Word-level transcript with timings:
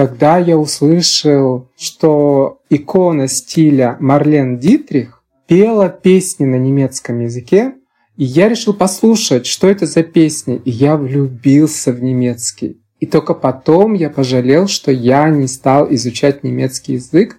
когда 0.00 0.38
я 0.38 0.56
услышал, 0.56 1.68
что 1.76 2.60
икона 2.70 3.28
стиля 3.28 3.98
Марлен 4.00 4.58
Дитрих 4.58 5.22
пела 5.46 5.90
песни 5.90 6.46
на 6.46 6.54
немецком 6.54 7.20
языке, 7.20 7.74
и 8.16 8.24
я 8.24 8.48
решил 8.48 8.72
послушать, 8.72 9.44
что 9.44 9.68
это 9.68 9.84
за 9.84 10.02
песни, 10.02 10.58
и 10.64 10.70
я 10.70 10.96
влюбился 10.96 11.92
в 11.92 12.02
немецкий. 12.02 12.80
И 12.98 13.04
только 13.04 13.34
потом 13.34 13.92
я 13.92 14.08
пожалел, 14.08 14.68
что 14.68 14.90
я 14.90 15.28
не 15.28 15.46
стал 15.46 15.86
изучать 15.92 16.44
немецкий 16.44 16.94
язык. 16.94 17.36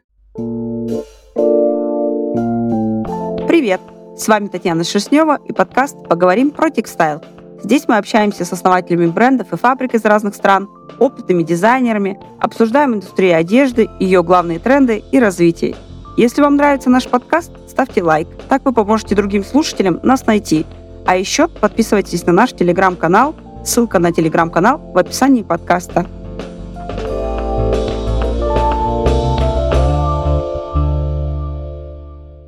Привет! 3.48 3.82
С 4.16 4.28
вами 4.28 4.50
Татьяна 4.50 4.84
Шерстнева 4.84 5.40
и 5.50 5.52
подкаст 5.52 5.98
«Поговорим 6.08 6.52
про 6.52 6.70
текстайл». 6.70 7.22
Здесь 7.64 7.88
мы 7.88 7.98
общаемся 7.98 8.44
с 8.44 8.54
основателями 8.54 9.06
брендов 9.08 9.54
и 9.54 9.58
фабрик 9.58 9.94
из 9.94 10.04
разных 10.04 10.36
стран, 10.36 10.68
опытными 11.00 11.44
дизайнерами, 11.44 12.20
обсуждаем 12.40 12.96
индустрию 12.96 13.38
одежды, 13.38 13.90
ее 14.00 14.24
главные 14.24 14.60
тренды 14.60 15.04
и 15.12 15.20
развитие. 15.20 15.76
Если 16.18 16.42
вам 16.42 16.56
нравится 16.56 16.90
наш 16.90 17.08
подкаст, 17.08 17.52
ставьте 17.70 18.04
лайк. 18.04 18.28
Так 18.50 18.66
вы 18.66 18.74
поможете 18.74 19.16
другим 19.16 19.44
слушателям 19.44 20.00
нас 20.04 20.26
найти. 20.26 20.66
А 21.06 21.16
еще 21.16 21.48
подписывайтесь 21.48 22.26
на 22.26 22.34
наш 22.34 22.52
телеграм-канал. 22.54 23.36
Ссылка 23.64 24.00
на 24.00 24.12
телеграм-канал 24.12 24.80
в 24.94 24.98
описании 24.98 25.44
подкаста. 25.44 26.06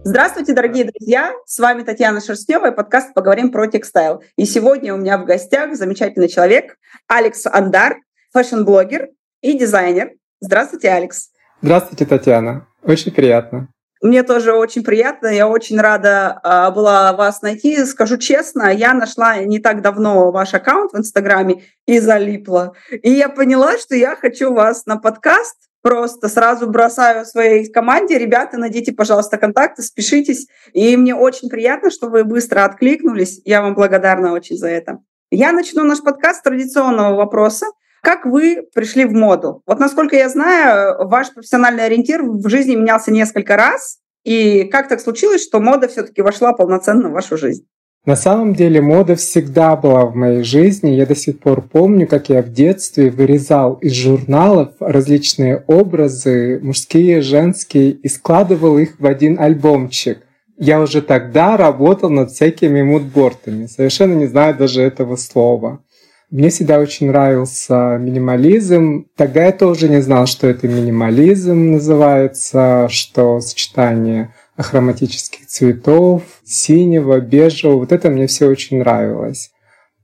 Здравствуйте, 0.05 0.51
дорогие 0.51 0.83
друзья! 0.83 1.33
С 1.45 1.59
вами 1.59 1.83
Татьяна 1.83 2.19
Шерстнева 2.19 2.71
и 2.71 2.75
подкаст 2.75 3.13
«Поговорим 3.13 3.53
про 3.53 3.67
текстайл». 3.67 4.21
И 4.35 4.43
сегодня 4.43 4.93
у 4.93 4.97
меня 4.97 5.17
в 5.17 5.23
гостях 5.23 5.77
замечательный 5.77 6.27
человек 6.27 6.75
Алекс 7.07 7.45
Ондар, 7.45 7.95
фэшн-блогер 8.33 9.11
и 9.41 9.57
дизайнер. 9.57 10.11
Здравствуйте, 10.41 10.89
Алекс. 10.89 11.29
Здравствуйте, 11.61 12.05
Татьяна. 12.05 12.67
Очень 12.83 13.13
приятно. 13.13 13.69
Мне 14.01 14.23
тоже 14.23 14.51
очень 14.51 14.83
приятно, 14.83 15.27
я 15.27 15.47
очень 15.47 15.79
рада 15.79 16.37
а, 16.43 16.71
была 16.71 17.13
вас 17.13 17.41
найти. 17.41 17.85
Скажу 17.85 18.17
честно, 18.17 18.73
я 18.73 18.93
нашла 18.93 19.37
не 19.37 19.59
так 19.59 19.81
давно 19.81 20.31
ваш 20.31 20.53
аккаунт 20.53 20.91
в 20.91 20.97
Инстаграме 20.97 21.63
и 21.85 21.99
залипла. 21.99 22.73
И 22.91 23.09
я 23.09 23.29
поняла, 23.29 23.77
что 23.77 23.95
я 23.95 24.17
хочу 24.17 24.53
вас 24.53 24.85
на 24.85 24.97
подкаст, 24.97 25.55
просто 25.83 26.29
сразу 26.29 26.67
бросаю 26.67 27.25
своей 27.25 27.69
команде, 27.71 28.17
ребята, 28.17 28.57
найдите, 28.57 28.93
пожалуйста, 28.93 29.37
контакты, 29.37 29.83
спишитесь. 29.83 30.47
И 30.71 30.97
мне 30.97 31.13
очень 31.13 31.49
приятно, 31.49 31.91
что 31.91 32.07
вы 32.07 32.23
быстро 32.23 32.65
откликнулись. 32.65 33.41
Я 33.45 33.61
вам 33.61 33.75
благодарна 33.75 34.33
очень 34.33 34.57
за 34.57 34.69
это. 34.69 34.99
Я 35.29 35.51
начну 35.51 35.83
наш 35.83 36.01
подкаст 36.01 36.39
с 36.39 36.43
традиционного 36.43 37.15
вопроса. 37.15 37.67
Как 38.01 38.25
вы 38.25 38.67
пришли 38.73 39.05
в 39.05 39.13
моду? 39.13 39.61
Вот 39.65 39.79
насколько 39.79 40.15
я 40.15 40.29
знаю, 40.29 41.07
ваш 41.07 41.33
профессиональный 41.33 41.85
ориентир 41.85 42.23
в 42.23 42.47
жизни 42.49 42.75
менялся 42.75 43.11
несколько 43.11 43.55
раз. 43.57 43.99
И 44.23 44.63
как 44.65 44.87
так 44.87 45.01
случилось, 45.01 45.43
что 45.43 45.59
мода 45.59 45.87
все-таки 45.89 46.21
вошла 46.21 46.53
полноценно 46.53 47.09
в 47.09 47.13
вашу 47.13 47.37
жизнь? 47.37 47.67
На 48.05 48.17
самом 48.17 48.53
деле 48.53 48.81
мода 48.81 49.15
всегда 49.15 49.77
была 49.77 50.05
в 50.05 50.13
моей 50.13 50.43
жизни. 50.43 50.89
Я 50.89 51.05
до 51.05 51.15
сих 51.15 51.39
пор 51.39 51.61
помню, 51.61 52.05
как 52.05 52.27
я 52.27 52.41
в 52.41 52.51
детстве 52.51 53.09
вырезал 53.09 53.75
из 53.75 53.93
журналов 53.93 54.73
различные 54.81 55.63
образы, 55.67 56.59
мужские, 56.61 57.21
женские, 57.21 57.91
и 57.91 58.09
складывал 58.09 58.77
их 58.77 58.99
в 58.99 59.05
один 59.05 59.39
альбомчик. 59.39 60.19
Я 60.57 60.81
уже 60.81 61.01
тогда 61.01 61.55
работал 61.55 62.09
над 62.09 62.31
всякими 62.31 62.81
мудбортами, 62.81 63.67
совершенно 63.67 64.13
не 64.15 64.27
знаю 64.27 64.55
даже 64.57 64.81
этого 64.81 65.15
слова. 65.15 65.79
Мне 66.29 66.49
всегда 66.49 66.79
очень 66.79 67.07
нравился 67.07 67.97
минимализм. 68.01 69.05
Тогда 69.15 69.45
я 69.45 69.51
тоже 69.53 69.87
не 69.87 70.01
знал, 70.01 70.25
что 70.25 70.47
это 70.47 70.67
минимализм 70.67 71.71
называется, 71.71 72.87
что 72.89 73.39
сочетание 73.39 74.33
хроматических 74.57 75.47
цветов, 75.47 76.23
синего, 76.43 77.19
бежевого. 77.19 77.79
Вот 77.79 77.91
это 77.91 78.09
мне 78.09 78.27
все 78.27 78.47
очень 78.47 78.79
нравилось. 78.79 79.51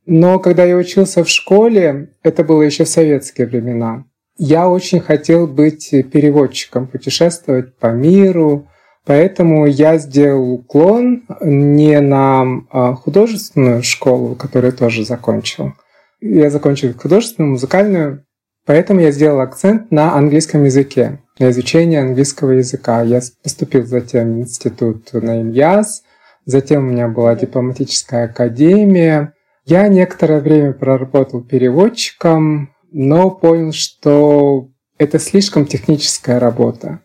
Но 0.05 0.39
когда 0.39 0.63
я 0.63 0.75
учился 0.75 1.23
в 1.23 1.29
школе, 1.29 2.09
это 2.23 2.43
было 2.43 2.63
еще 2.63 2.83
в 2.83 2.89
советские 2.89 3.47
времена, 3.47 4.05
я 4.37 4.69
очень 4.69 5.01
хотел 5.01 5.47
быть 5.47 5.89
переводчиком, 5.89 6.87
путешествовать 6.87 7.75
по 7.77 7.87
миру, 7.87 8.67
Поэтому 9.09 9.65
я 9.65 9.97
сделал 9.97 10.51
уклон 10.51 11.23
не 11.41 11.99
на 11.99 12.61
а, 12.69 12.93
художественную 12.93 13.81
школу, 13.81 14.35
которую 14.35 14.71
тоже 14.71 15.03
закончил. 15.03 15.73
Я 16.21 16.51
закончил 16.51 16.93
художественную, 16.93 17.53
музыкальную, 17.53 18.23
поэтому 18.67 18.99
я 18.99 19.09
сделал 19.09 19.39
акцент 19.39 19.89
на 19.89 20.13
английском 20.13 20.63
языке 20.65 21.23
на 21.39 21.49
изучение 21.49 22.01
английского 22.01 22.51
языка. 22.51 23.01
Я 23.01 23.21
поступил 23.41 23.85
затем 23.85 24.35
в 24.35 24.39
институт 24.41 25.11
на 25.13 25.41
Ильяс, 25.41 26.03
затем 26.45 26.87
у 26.87 26.91
меня 26.91 27.07
была 27.07 27.35
дипломатическая 27.35 28.25
академия. 28.25 29.33
Я 29.65 29.87
некоторое 29.87 30.41
время 30.41 30.73
проработал 30.73 31.41
переводчиком, 31.41 32.73
но 32.91 33.31
понял, 33.31 33.71
что 33.71 34.69
это 34.97 35.17
слишком 35.19 35.65
техническая 35.65 36.39
работа. 36.39 36.99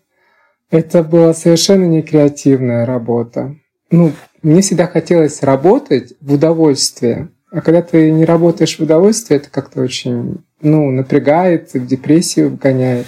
Это 0.70 1.04
была 1.04 1.34
совершенно 1.34 1.84
не 1.84 2.02
креативная 2.02 2.84
работа. 2.84 3.54
Ну, 3.90 4.12
мне 4.42 4.60
всегда 4.60 4.88
хотелось 4.88 5.42
работать 5.42 6.14
в 6.20 6.32
удовольствие. 6.32 7.28
А 7.52 7.60
когда 7.60 7.82
ты 7.82 8.10
не 8.10 8.24
работаешь 8.24 8.78
в 8.78 8.82
удовольствие, 8.82 9.38
это 9.38 9.48
как-то 9.50 9.80
очень 9.80 10.44
ну, 10.60 10.90
напрягает, 10.90 11.72
в 11.74 11.86
депрессию 11.86 12.50
вгоняет. 12.50 13.06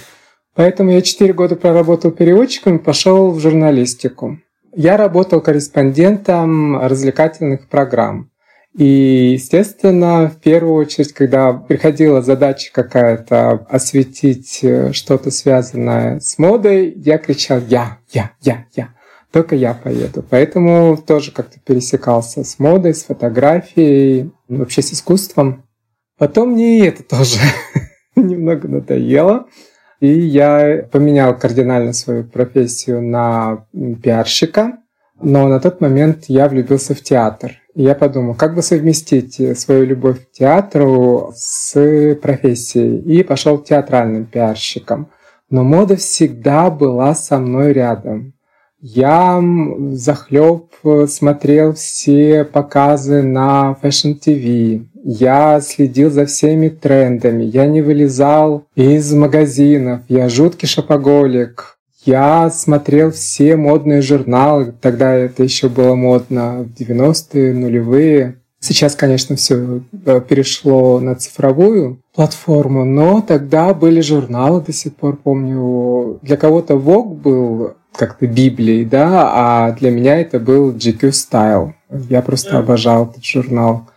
Поэтому 0.57 0.89
я 0.89 1.03
4 1.03 1.33
года 1.33 1.55
проработал 1.55 2.09
переводчиком 2.09 2.77
и 2.77 2.83
пошел 2.83 3.31
в 3.31 3.39
журналистику. 3.39 4.39
Я 4.73 4.97
работал 4.97 5.39
корреспондентом 5.39 6.79
развлекательных 6.81 7.69
программ. 7.69 8.31
И, 8.75 9.33
естественно, 9.33 10.29
в 10.29 10.41
первую 10.41 10.73
очередь, 10.73 11.13
когда 11.13 11.53
приходила 11.53 12.23
задача 12.23 12.71
какая-то 12.73 13.67
осветить 13.69 14.59
э, 14.63 14.93
что-то 14.93 15.29
связанное 15.29 16.19
с 16.19 16.39
модой, 16.39 16.91
я 16.95 17.19
кричал 17.19 17.59
«Я, 17.67 17.99
я, 18.11 18.31
я, 18.41 18.65
я». 18.75 18.89
Только 19.31 19.55
я 19.55 19.75
поеду. 19.75 20.25
Поэтому 20.27 20.97
тоже 20.97 21.31
как-то 21.31 21.59
пересекался 21.59 22.43
с 22.43 22.57
модой, 22.57 22.95
с 22.95 23.03
фотографией, 23.03 24.31
вообще 24.47 24.81
с 24.81 24.91
искусством. 24.91 25.65
Потом 26.17 26.53
мне 26.53 26.87
это 26.87 27.03
тоже 27.03 27.37
немного 28.15 28.67
надоело. 28.67 29.45
И 29.99 30.07
я 30.07 30.85
поменял 30.91 31.37
кардинально 31.37 31.93
свою 31.93 32.23
профессию 32.23 33.01
на 33.01 33.65
пиарщика. 34.03 34.77
Но 35.19 35.47
на 35.47 35.59
тот 35.59 35.81
момент 35.81 36.25
я 36.27 36.47
влюбился 36.47 36.93
в 36.93 37.01
театр. 37.01 37.53
И 37.73 37.83
я 37.83 37.95
подумал, 37.95 38.35
как 38.35 38.53
бы 38.55 38.61
совместить 38.61 39.57
свою 39.59 39.85
любовь 39.85 40.27
к 40.27 40.31
театру 40.31 41.31
с 41.35 42.15
профессией. 42.21 42.99
И 42.99 43.23
пошел 43.23 43.57
театральным 43.57 44.25
пиарщиком. 44.25 45.09
Но 45.49 45.63
мода 45.63 45.95
всегда 45.95 46.69
была 46.69 47.15
со 47.15 47.39
мной 47.39 47.73
рядом. 47.73 48.33
Я 48.79 49.41
захлеб 49.93 50.71
смотрел 51.07 51.73
все 51.73 52.43
показы 52.43 53.23
на 53.23 53.75
Fashion 53.81 54.19
TV. 54.19 54.85
Я 55.09 55.61
следил 55.61 56.11
за 56.11 56.25
всеми 56.25 56.67
трендами. 56.67 57.43
Я 57.43 57.65
не 57.65 57.81
вылезал 57.81 58.65
из 58.75 59.13
магазинов. 59.13 60.01
Я 60.09 60.27
жуткий 60.27 60.67
шопоголик. 60.67 61.77
Я 62.03 62.49
смотрел 62.49 63.11
все 63.11 63.55
модные 63.55 64.01
журналы. 64.01 64.73
Тогда 64.81 65.13
это 65.13 65.43
еще 65.43 65.69
было 65.69 65.95
модно 65.95 66.65
в 66.65 66.77
90-е, 66.77 67.53
нулевые. 67.53 68.41
Сейчас, 68.59 68.95
конечно, 68.95 69.37
все 69.37 69.79
э, 70.05 70.19
перешло 70.27 70.99
на 70.99 71.15
цифровую 71.15 72.01
платформу, 72.13 72.83
но 72.83 73.21
тогда 73.21 73.73
были 73.73 74.01
журналы, 74.01 74.59
до 74.59 74.73
сих 74.73 74.93
пор 74.93 75.15
помню. 75.15 76.19
Для 76.21 76.35
кого-то 76.35 76.73
Vogue 76.73 77.15
был 77.15 77.75
как-то 77.93 78.27
Библией, 78.27 78.83
да, 78.83 79.31
а 79.33 79.71
для 79.71 79.89
меня 79.89 80.19
это 80.19 80.37
был 80.41 80.71
GQ 80.73 81.11
Style. 81.11 81.73
Я 82.09 82.21
просто 82.21 82.57
yeah. 82.57 82.59
обожал 82.59 83.05
этот 83.05 83.23
журнал. 83.23 83.87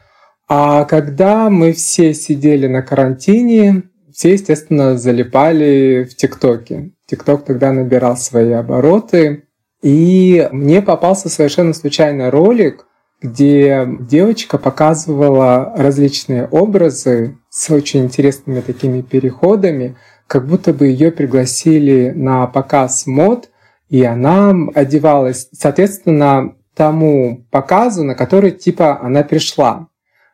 А 0.53 0.85
когда 0.85 1.49
мы 1.49 1.73
все 1.73 2.13
сидели 2.13 2.67
на 2.67 2.83
карантине, 2.83 3.85
все, 4.13 4.33
естественно, 4.33 4.99
залипали 4.99 6.09
в 6.11 6.17
ТикТоке. 6.17 6.91
ТикТок 7.07 7.45
тогда 7.45 7.73
набирал 7.73 8.17
свои 8.17 8.51
обороты. 8.51 9.45
И 9.81 10.49
мне 10.51 10.83
попался 10.83 11.29
совершенно 11.29 11.73
случайный 11.73 12.31
ролик, 12.31 12.85
где 13.23 13.89
девочка 14.01 14.59
показывала 14.59 15.73
различные 15.77 16.49
образы 16.49 17.39
с 17.49 17.71
очень 17.71 18.07
интересными 18.07 18.61
такими 18.61 19.03
переходами, 19.03 19.97
как 20.27 20.49
будто 20.49 20.75
бы 20.75 20.89
ее 20.89 21.13
пригласили 21.13 22.11
на 22.13 22.49
показ 22.49 23.07
мод, 23.07 23.51
и 23.89 24.03
она 24.03 24.53
одевалась, 24.75 25.49
соответственно, 25.53 26.57
тому 26.75 27.47
показу, 27.53 28.03
на 28.03 28.17
который 28.17 28.51
типа 28.51 29.01
она 29.01 29.23
пришла. 29.23 29.90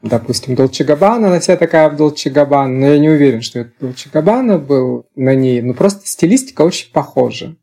Допустим, 0.09 0.55
Долче 0.55 0.85
Габбана, 0.85 1.29
она 1.29 1.41
вся 1.41 1.57
такая 1.57 1.89
в 1.91 1.97
Долче 1.97 2.31
Габбана, 2.31 2.73
но 2.73 2.87
я 2.89 2.99
не 2.99 3.09
уверен, 3.09 3.43
что 3.43 3.61
это 3.61 3.71
Долче 3.81 4.09
Габбана 4.13 4.59
был 4.59 5.07
на 5.15 5.35
ней, 5.35 5.61
ну 5.63 5.75
просто 5.75 6.07
стилистика 6.07 6.63
очень 6.63 6.93
похожа. 6.93 7.57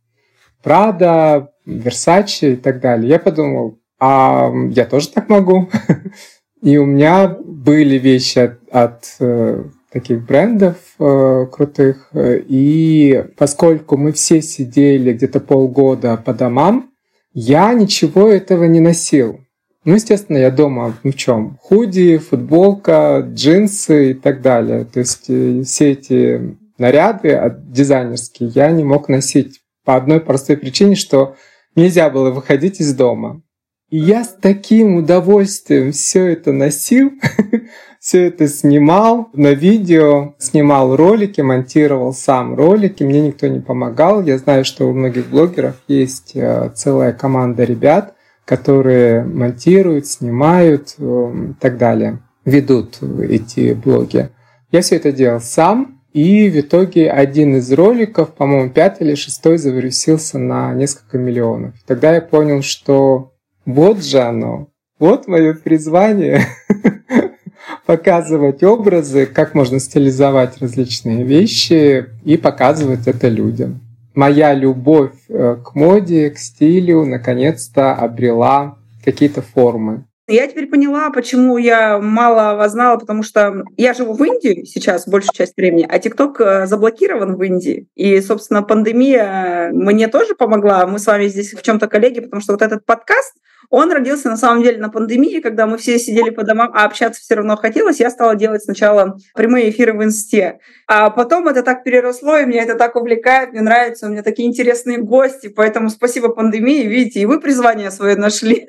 Прада, 0.62 1.50
Версачи 1.66 2.46
и 2.46 2.56
так 2.56 2.80
далее. 2.80 3.10
Я 3.10 3.20
подумал, 3.20 3.80
а 4.00 4.52
я 4.70 4.86
тоже 4.86 5.10
так 5.10 5.30
могу. 5.30 5.70
И 6.62 6.78
у 6.78 6.86
меня 6.86 7.28
были 7.28 7.98
вещи 7.98 8.40
от, 8.40 8.60
от 8.72 9.16
э, 9.20 9.64
таких 9.92 10.26
брендов 10.26 10.78
э, 11.00 11.46
крутых. 11.52 12.10
И 12.14 13.26
поскольку 13.38 13.98
мы 13.98 14.14
все 14.14 14.42
сидели 14.42 15.14
где-то 15.14 15.42
полгода 15.42 16.16
по 16.18 16.34
домам, 16.34 16.92
я 17.34 17.74
ничего 17.74 18.30
этого 18.30 18.66
не 18.66 18.80
носил. 18.80 19.40
Ну, 19.86 19.96
естественно, 19.96 20.38
я 20.38 20.50
дома 20.50 20.96
ну, 21.04 21.12
в 21.12 21.16
чем? 21.16 21.58
Худи, 21.62 22.18
футболка, 22.18 23.20
джинсы 23.34 24.12
и 24.12 24.14
так 24.14 24.42
далее. 24.42 24.86
То 24.86 25.00
есть 25.00 25.26
э, 25.30 25.64
все 25.64 25.92
эти 25.92 26.58
наряды 26.78 27.56
дизайнерские 27.68 28.50
я 28.50 28.72
не 28.72 28.84
мог 28.84 29.10
носить 29.10 29.62
по 29.84 29.96
одной 29.96 30.22
простой 30.22 30.58
причине, 30.58 30.96
что 30.96 31.36
нельзя 31.76 32.10
было 32.10 32.30
выходить 32.30 32.80
из 32.80 32.94
дома. 32.94 33.42
И 33.90 33.98
я 33.98 34.24
с 34.24 34.36
таким 34.42 34.96
удовольствием 34.96 35.92
все 35.92 36.26
это 36.28 36.52
носил, 36.52 37.12
все 38.00 38.28
это 38.28 38.48
снимал 38.48 39.30
на 39.34 39.54
видео, 39.54 40.34
снимал 40.40 40.96
ролики, 40.96 41.42
монтировал 41.42 42.14
сам 42.14 42.56
ролики, 42.56 43.04
мне 43.04 43.22
никто 43.22 43.48
не 43.48 43.60
помогал. 43.60 44.24
Я 44.24 44.38
знаю, 44.38 44.66
что 44.66 44.90
у 44.90 44.94
многих 44.94 45.30
блогеров 45.30 45.76
есть 45.88 46.32
э, 46.36 46.72
целая 46.74 47.14
команда 47.14 47.66
ребят, 47.66 48.16
которые 48.46 49.24
монтируют, 49.24 50.08
снимают 50.08 50.96
э, 50.98 51.34
и 51.52 51.54
так 51.60 51.78
далее, 51.78 52.20
ведут 52.46 53.00
эти 53.02 53.74
блоги. 53.74 54.30
Я 54.72 54.82
все 54.82 54.98
это 54.98 55.12
делал 55.12 55.40
сам, 55.40 56.02
и 56.12 56.50
в 56.50 56.60
итоге 56.60 57.10
один 57.10 57.56
из 57.56 57.72
роликов, 57.72 58.34
по-моему, 58.34 58.70
пятый 58.70 59.08
или 59.08 59.16
шестой, 59.16 59.58
завирусился 59.58 60.38
на 60.38 60.74
несколько 60.74 61.18
миллионов. 61.18 61.74
Тогда 61.88 62.14
я 62.14 62.22
понял, 62.22 62.62
что 62.62 63.34
вот 63.66 64.04
же 64.04 64.20
оно, 64.20 64.68
вот 65.00 65.28
мое 65.28 65.54
призвание 65.54 66.46
показывать 67.86 68.62
образы, 68.64 69.26
как 69.26 69.56
можно 69.56 69.80
стилизовать 69.80 70.60
различные 70.60 71.24
вещи 71.24 72.06
и 72.24 72.38
показывать 72.38 73.08
это 73.08 73.30
людям 73.30 73.80
моя 74.16 74.54
любовь 74.54 75.16
э, 75.30 75.58
к 75.64 75.76
моде, 75.76 76.30
к 76.30 76.38
стилю 76.38 77.06
наконец-то 77.06 77.94
обрела 77.94 78.78
какие-то 79.04 79.42
формы. 79.42 80.06
Я 80.28 80.48
теперь 80.48 80.68
поняла, 80.68 81.10
почему 81.10 81.58
я 81.58 82.00
мало 82.00 82.56
вас 82.56 82.72
знала, 82.72 82.98
потому 82.98 83.24
что 83.24 83.66
я 83.76 83.94
живу 83.94 84.14
в 84.14 84.24
Индии 84.24 84.64
сейчас 84.64 85.06
большую 85.06 85.34
часть 85.34 85.58
времени, 85.58 85.86
а 85.90 86.00
ТикТок 86.00 86.40
э, 86.40 86.66
заблокирован 86.66 87.36
в 87.36 87.44
Индии. 87.44 87.90
И, 87.96 88.22
собственно, 88.22 88.64
пандемия 88.64 89.70
мне 89.74 90.08
тоже 90.08 90.34
помогла. 90.36 90.88
Мы 90.88 91.00
с 91.00 91.08
вами 91.08 91.28
здесь 91.28 91.54
в 91.54 91.62
чем 91.62 91.78
то 91.78 91.88
коллеги, 91.88 92.22
потому 92.22 92.42
что 92.42 92.54
вот 92.54 92.62
этот 92.62 92.86
подкаст, 92.86 93.36
он 93.70 93.92
родился 93.92 94.30
на 94.30 94.38
самом 94.38 94.64
деле 94.64 94.78
на 94.78 94.88
пандемии, 94.88 95.42
когда 95.42 95.66
мы 95.68 95.78
все 95.78 96.00
сидели 96.00 96.30
по 96.30 96.44
домам, 96.44 96.72
а 96.74 96.86
общаться 96.86 97.20
все 97.20 97.36
равно 97.36 97.58
хотелось. 97.58 98.00
Я 98.00 98.10
стала 98.10 98.36
делать 98.36 98.64
сначала 98.64 99.18
прямые 99.36 99.72
эфиры 99.72 99.92
в 99.92 100.02
Инсте. 100.04 100.60
А 100.88 101.10
потом 101.10 101.50
это 101.50 101.64
так 101.64 101.84
переросло, 101.84 102.38
и 102.38 102.46
меня 102.46 102.64
это 102.64 102.76
так 102.76 102.96
увлекает, 102.96 103.52
мне 103.52 103.62
нравится, 103.62 104.08
у 104.08 104.10
меня 104.10 104.24
такие 104.24 104.48
интересные 104.48 105.00
гости. 105.00 105.48
Поэтому 105.48 105.90
спасибо 105.90 106.30
пандемии. 106.30 106.88
Видите, 106.88 107.20
и 107.20 107.26
вы 107.26 107.42
призвание 107.42 107.92
свое 107.92 108.16
нашли. 108.16 108.68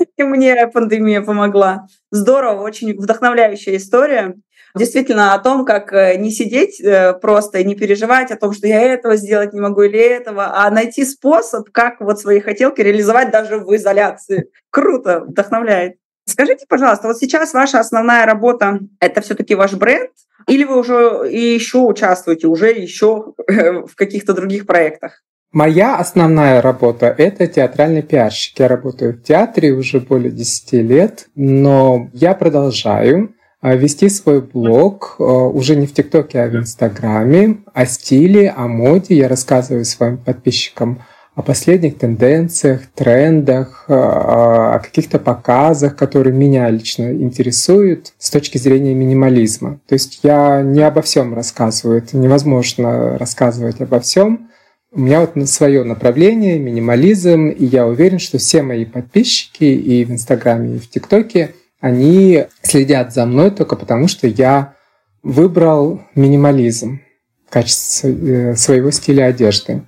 И 0.16 0.22
мне 0.22 0.66
пандемия 0.68 1.20
помогла. 1.20 1.86
Здорово, 2.10 2.62
очень 2.62 2.96
вдохновляющая 2.98 3.76
история 3.76 4.34
действительно 4.74 5.34
о 5.34 5.38
том, 5.38 5.64
как 5.64 5.92
э, 5.92 6.16
не 6.16 6.30
сидеть 6.30 6.80
э, 6.80 7.14
просто 7.14 7.58
и 7.58 7.64
не 7.64 7.74
переживать 7.74 8.30
о 8.30 8.36
том, 8.36 8.52
что 8.52 8.66
я 8.68 8.80
этого 8.80 9.16
сделать 9.16 9.52
не 9.52 9.60
могу 9.60 9.82
или 9.82 9.98
этого, 9.98 10.64
а 10.64 10.70
найти 10.70 11.04
способ, 11.04 11.70
как 11.72 12.00
вот 12.00 12.20
свои 12.20 12.40
хотелки 12.40 12.80
реализовать 12.80 13.30
даже 13.30 13.58
в 13.58 13.74
изоляции. 13.74 14.50
Круто, 14.70 15.24
вдохновляет. 15.26 15.96
Скажите, 16.24 16.66
пожалуйста, 16.68 17.08
вот 17.08 17.18
сейчас 17.18 17.52
ваша 17.52 17.80
основная 17.80 18.24
работа— 18.26 18.78
это 19.00 19.20
все 19.20 19.34
таки 19.34 19.56
ваш 19.56 19.74
бренд, 19.74 20.10
или 20.46 20.62
вы 20.62 20.78
уже 20.78 21.28
и 21.28 21.54
еще 21.54 21.78
участвуете, 21.78 22.46
уже 22.46 22.70
еще 22.70 23.34
э, 23.48 23.82
в 23.82 23.96
каких-то 23.96 24.34
других 24.34 24.66
проектах? 24.66 25.22
Моя 25.52 25.96
основная 25.96 26.62
работа— 26.62 27.06
это 27.18 27.48
театральный 27.48 28.02
пиарщик. 28.02 28.60
Я 28.60 28.68
работаю 28.68 29.14
в 29.14 29.22
театре 29.22 29.72
уже 29.72 29.98
более 29.98 30.30
10 30.30 30.72
лет, 30.74 31.28
но 31.34 32.08
я 32.12 32.34
продолжаю 32.34 33.34
а, 33.60 33.74
вести 33.74 34.08
свой 34.10 34.42
блог 34.42 35.16
а, 35.18 35.22
уже 35.22 35.74
не 35.74 35.86
в 35.88 35.92
ТикТоке, 35.92 36.40
а 36.40 36.48
в 36.48 36.54
Инстаграме, 36.54 37.58
о 37.74 37.84
стиле, 37.84 38.48
о 38.48 38.68
моде. 38.68 39.16
Я 39.16 39.26
рассказываю 39.26 39.84
своим 39.84 40.18
подписчикам 40.18 41.02
о 41.34 41.42
последних 41.42 41.98
тенденциях, 41.98 42.82
трендах, 42.94 43.86
а, 43.88 44.74
о 44.74 44.78
каких-то 44.78 45.18
показах, 45.18 45.96
которые 45.96 46.32
меня 46.32 46.70
лично 46.70 47.10
интересуют 47.12 48.12
с 48.18 48.30
точки 48.30 48.56
зрения 48.58 48.94
минимализма. 48.94 49.80
То 49.88 49.94
есть 49.94 50.20
я 50.22 50.62
не 50.62 50.82
обо 50.82 51.02
всем 51.02 51.34
рассказываю, 51.34 51.98
это 51.98 52.16
невозможно 52.16 53.18
рассказывать 53.18 53.80
обо 53.80 53.98
всем. 53.98 54.50
У 54.92 55.00
меня 55.00 55.20
вот 55.20 55.48
свое 55.48 55.84
направление, 55.84 56.58
минимализм, 56.58 57.48
и 57.48 57.64
я 57.64 57.86
уверен, 57.86 58.18
что 58.18 58.38
все 58.38 58.62
мои 58.62 58.84
подписчики 58.84 59.64
и 59.64 60.04
в 60.04 60.10
Инстаграме, 60.10 60.76
и 60.76 60.78
в 60.78 60.90
ТикТоке– 60.90 61.54
они 61.80 62.44
следят 62.62 63.12
за 63.12 63.26
мной 63.26 63.50
только 63.50 63.74
потому, 63.74 64.06
что 64.06 64.26
я 64.26 64.74
выбрал 65.22 66.02
минимализм 66.14 67.00
в 67.46 67.50
качестве 67.50 68.52
э, 68.52 68.56
своего 68.56 68.90
стиля 68.90 69.24
одежды. 69.24 69.82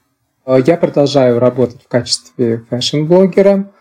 Я 0.44 0.76
продолжаю 0.76 1.38
работать 1.38 1.82
в 1.84 1.88
качестве 1.88 2.64
фэшн-блогера, 2.68 3.71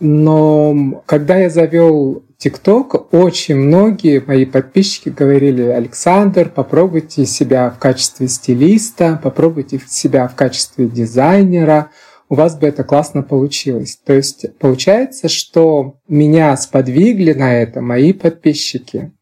но 0.00 1.02
когда 1.06 1.38
я 1.38 1.50
завел 1.50 2.22
ТикТок, 2.36 3.12
очень 3.12 3.56
многие 3.56 4.20
мои 4.20 4.44
подписчики 4.44 5.08
говорили, 5.08 5.62
Александр, 5.62 6.48
попробуйте 6.48 7.26
себя 7.26 7.70
в 7.70 7.78
качестве 7.78 8.28
стилиста, 8.28 9.18
попробуйте 9.22 9.80
себя 9.88 10.28
в 10.28 10.36
качестве 10.36 10.86
дизайнера, 10.86 11.90
у 12.28 12.36
вас 12.36 12.56
бы 12.56 12.68
это 12.68 12.84
классно 12.84 13.22
получилось. 13.22 13.98
То 14.04 14.12
есть 14.12 14.46
получается, 14.58 15.28
что 15.28 15.96
меня 16.06 16.56
сподвигли 16.56 17.32
на 17.32 17.54
это 17.60 17.80
мои 17.80 18.12
подписчики. 18.12 19.12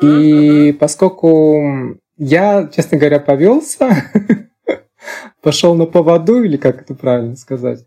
И 0.00 0.76
поскольку 0.78 1.98
я, 2.16 2.68
честно 2.74 2.98
говоря, 2.98 3.18
повелся, 3.18 4.04
пошел 5.42 5.74
на 5.74 5.86
поводу, 5.86 6.44
или 6.44 6.56
как 6.56 6.82
это 6.82 6.94
правильно 6.94 7.34
сказать, 7.34 7.84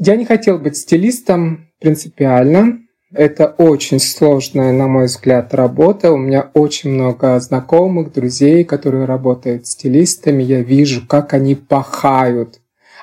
я 0.00 0.16
не 0.16 0.24
хотел 0.24 0.58
быть 0.58 0.76
стилистом 0.76 1.68
принципиально. 1.80 2.80
Это 3.12 3.46
очень 3.46 4.00
сложная, 4.00 4.72
на 4.72 4.88
мой 4.88 5.06
взгляд, 5.06 5.54
работа. 5.54 6.12
У 6.12 6.16
меня 6.16 6.50
очень 6.54 6.90
много 6.90 7.38
знакомых, 7.38 8.12
друзей, 8.12 8.64
которые 8.64 9.04
работают 9.04 9.66
стилистами. 9.66 10.42
Я 10.42 10.62
вижу, 10.62 11.06
как 11.06 11.34
они 11.34 11.54
пахают 11.54 12.60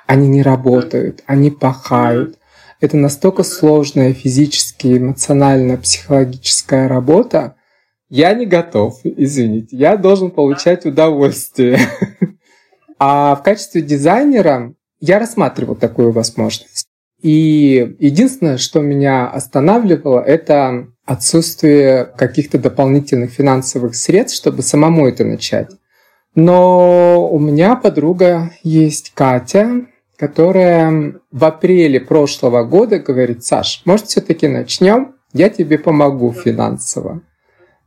они 0.07 0.29
не 0.29 0.41
работают, 0.41 1.21
они 1.27 1.51
пахают. 1.51 2.39
Это 2.79 2.97
настолько 2.97 3.43
сложная 3.43 4.13
физически, 4.13 4.97
эмоционально, 4.97 5.77
психологическая 5.77 6.87
работа. 6.87 7.55
Я 8.09 8.33
не 8.33 8.45
готов, 8.45 8.99
извините. 9.03 9.75
Я 9.75 9.97
должен 9.97 10.31
получать 10.31 10.85
удовольствие. 10.85 11.79
А 12.99 13.35
в 13.35 13.43
качестве 13.43 13.83
дизайнера 13.83 14.73
я 14.99 15.19
рассматривал 15.19 15.75
такую 15.75 16.11
возможность. 16.11 16.86
И 17.21 17.95
единственное, 17.99 18.57
что 18.57 18.81
меня 18.81 19.27
останавливало, 19.27 20.19
это 20.21 20.87
отсутствие 21.05 22.05
каких-то 22.05 22.59
дополнительных 22.59 23.31
финансовых 23.31 23.95
средств, 23.95 24.37
чтобы 24.37 24.61
самому 24.61 25.07
это 25.07 25.23
начать. 25.23 25.71
Но 26.35 27.27
у 27.27 27.39
меня 27.39 27.75
подруга 27.75 28.51
есть 28.61 29.13
Катя, 29.15 29.87
которая 30.17 31.15
в 31.31 31.45
апреле 31.45 31.99
прошлого 31.99 32.63
года 32.63 32.99
говорит, 32.99 33.43
Саш, 33.43 33.81
может, 33.85 34.07
все-таки 34.07 34.47
начнем? 34.47 35.15
Я 35.33 35.49
тебе 35.49 35.79
помогу 35.79 36.31
финансово. 36.33 37.21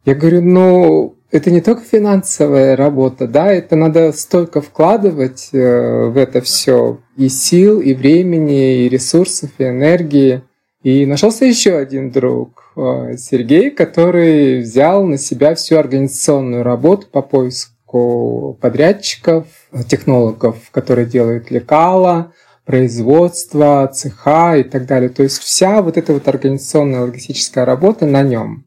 Я 0.04 0.14
говорю, 0.14 0.42
ну, 0.42 1.16
это 1.30 1.50
не 1.50 1.60
только 1.60 1.82
финансовая 1.82 2.76
работа, 2.76 3.28
да, 3.28 3.52
это 3.52 3.76
надо 3.76 4.12
столько 4.12 4.60
вкладывать 4.60 5.50
э, 5.52 6.06
в 6.06 6.16
это 6.16 6.40
все 6.40 6.98
и 7.16 7.28
сил, 7.28 7.80
и 7.80 7.94
времени, 7.94 8.84
и 8.84 8.88
ресурсов, 8.88 9.50
и 9.58 9.64
энергии. 9.64 10.42
И 10.82 11.06
нашелся 11.06 11.44
еще 11.44 11.76
один 11.76 12.10
друг, 12.10 12.72
э, 12.76 13.16
Сергей, 13.16 13.70
который 13.70 14.60
взял 14.60 15.04
на 15.04 15.18
себя 15.18 15.54
всю 15.54 15.76
организационную 15.76 16.62
работу 16.62 17.06
по 17.10 17.22
поиску 17.22 18.58
подрядчиков, 18.60 19.46
технологов, 19.86 20.70
которые 20.70 21.06
делают 21.06 21.50
лекала, 21.50 22.32
производство, 22.64 23.88
цеха 23.92 24.56
и 24.56 24.62
так 24.62 24.86
далее. 24.86 25.10
То 25.10 25.22
есть 25.22 25.38
вся 25.38 25.82
вот 25.82 25.96
эта 25.96 26.12
вот 26.12 26.26
организационная 26.26 27.02
логистическая 27.02 27.64
работа 27.64 28.06
на 28.06 28.22
нем. 28.22 28.64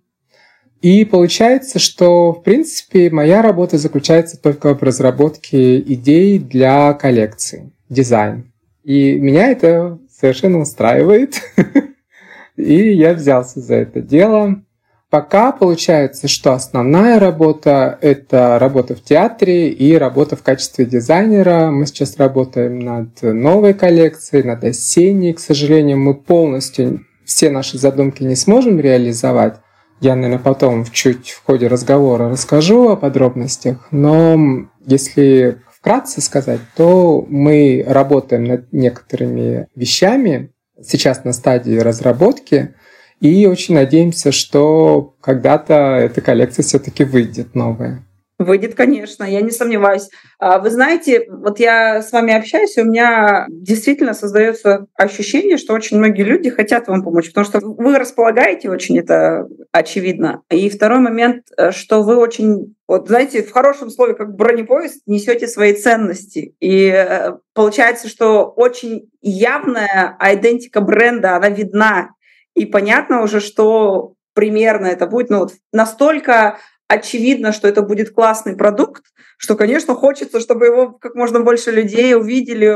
И 0.83 1.05
получается, 1.05 1.79
что, 1.79 2.33
в 2.33 2.43
принципе, 2.43 3.09
моя 3.09 3.41
работа 3.41 3.77
заключается 3.77 4.37
только 4.39 4.75
в 4.75 4.83
разработке 4.83 5.79
идей 5.79 6.37
для 6.37 6.93
коллекции, 6.93 7.71
дизайн. 7.87 8.51
И 8.83 9.17
меня 9.17 9.47
это 9.49 9.97
совершенно 10.11 10.59
устраивает. 10.59 11.41
И 12.57 12.91
я 12.95 13.13
взялся 13.13 13.61
за 13.61 13.75
это 13.75 14.01
дело. 14.01 14.61
Пока 15.09 15.53
получается, 15.53 16.27
что 16.27 16.51
основная 16.51 17.17
работа— 17.17 17.97
это 18.01 18.59
работа 18.59 18.93
в 18.95 19.01
театре 19.01 19.69
и 19.69 19.93
работа 19.93 20.35
в 20.35 20.43
качестве 20.43 20.85
дизайнера. 20.85 21.71
Мы 21.71 21.85
сейчас 21.85 22.17
работаем 22.17 22.79
над 22.79 23.21
новой 23.21 23.73
коллекцией, 23.73 24.43
над 24.43 24.65
осенней. 24.65 25.33
К 25.33 25.39
сожалению, 25.39 25.97
мы 25.97 26.13
полностью 26.13 27.05
все 27.23 27.49
наши 27.49 27.77
задумки 27.77 28.23
не 28.23 28.35
сможем 28.35 28.81
реализовать. 28.81 29.62
Я, 30.03 30.15
наверное, 30.15 30.37
потом 30.37 30.83
чуть 30.83 31.29
в 31.29 31.45
ходе 31.45 31.67
разговора 31.67 32.29
расскажу 32.29 32.89
о 32.89 32.97
подробностях. 32.97 33.87
Но 33.91 34.67
если 34.85 35.61
вкратце 35.71 36.19
сказать, 36.19 36.59
то 36.75 37.25
мы 37.29 37.85
работаем 37.87 38.43
над 38.43 38.73
некоторыми 38.73 39.67
вещами, 39.77 40.51
сейчас 40.83 41.23
на 41.23 41.31
стадии 41.31 41.77
разработки, 41.77 42.75
и 43.21 43.45
очень 43.45 43.75
надеемся, 43.75 44.33
что 44.33 45.15
когда-то 45.21 45.95
эта 45.95 46.19
коллекция 46.19 46.63
все-таки 46.63 47.05
выйдет 47.05 47.55
новая. 47.55 48.05
Выйдет, 48.43 48.75
конечно, 48.75 49.23
я 49.23 49.41
не 49.41 49.51
сомневаюсь. 49.51 50.09
А 50.39 50.59
вы 50.59 50.69
знаете, 50.69 51.25
вот 51.29 51.59
я 51.59 52.01
с 52.01 52.11
вами 52.11 52.33
общаюсь, 52.33 52.77
и 52.77 52.81
у 52.81 52.85
меня 52.85 53.45
действительно 53.49 54.13
создается 54.13 54.87
ощущение, 54.95 55.57
что 55.57 55.73
очень 55.73 55.97
многие 55.97 56.23
люди 56.23 56.49
хотят 56.49 56.87
вам 56.87 57.03
помочь, 57.03 57.29
потому 57.29 57.45
что 57.45 57.59
вы 57.61 57.97
располагаете 57.97 58.69
очень 58.69 58.99
это 58.99 59.47
очевидно. 59.71 60.41
И 60.49 60.69
второй 60.69 60.99
момент, 60.99 61.45
э, 61.57 61.71
что 61.71 62.03
вы 62.03 62.17
очень, 62.17 62.75
вот 62.87 63.07
знаете, 63.07 63.43
в 63.43 63.51
хорошем 63.51 63.89
слове, 63.89 64.13
как 64.13 64.35
бронепоезд, 64.35 65.01
несете 65.05 65.47
свои 65.47 65.73
ценности. 65.73 66.55
И 66.59 66.87
э, 66.87 67.33
получается, 67.53 68.07
что 68.07 68.45
очень 68.45 69.09
явная 69.21 70.17
идентика 70.21 70.81
бренда, 70.81 71.35
она 71.35 71.49
видна. 71.49 72.09
И 72.55 72.65
понятно 72.65 73.23
уже, 73.23 73.39
что 73.39 74.13
примерно 74.33 74.87
это 74.87 75.07
будет 75.07 75.29
ну, 75.29 75.39
вот 75.39 75.53
настолько 75.71 76.57
очевидно, 76.93 77.51
что 77.51 77.67
это 77.67 77.81
будет 77.81 78.11
классный 78.11 78.55
продукт, 78.55 79.03
что, 79.43 79.55
конечно, 79.55 79.93
хочется, 79.93 80.39
чтобы 80.39 80.67
его 80.67 80.91
как 80.93 81.15
можно 81.15 81.41
больше 81.41 81.69
людей 81.69 82.15
увидели, 82.15 82.73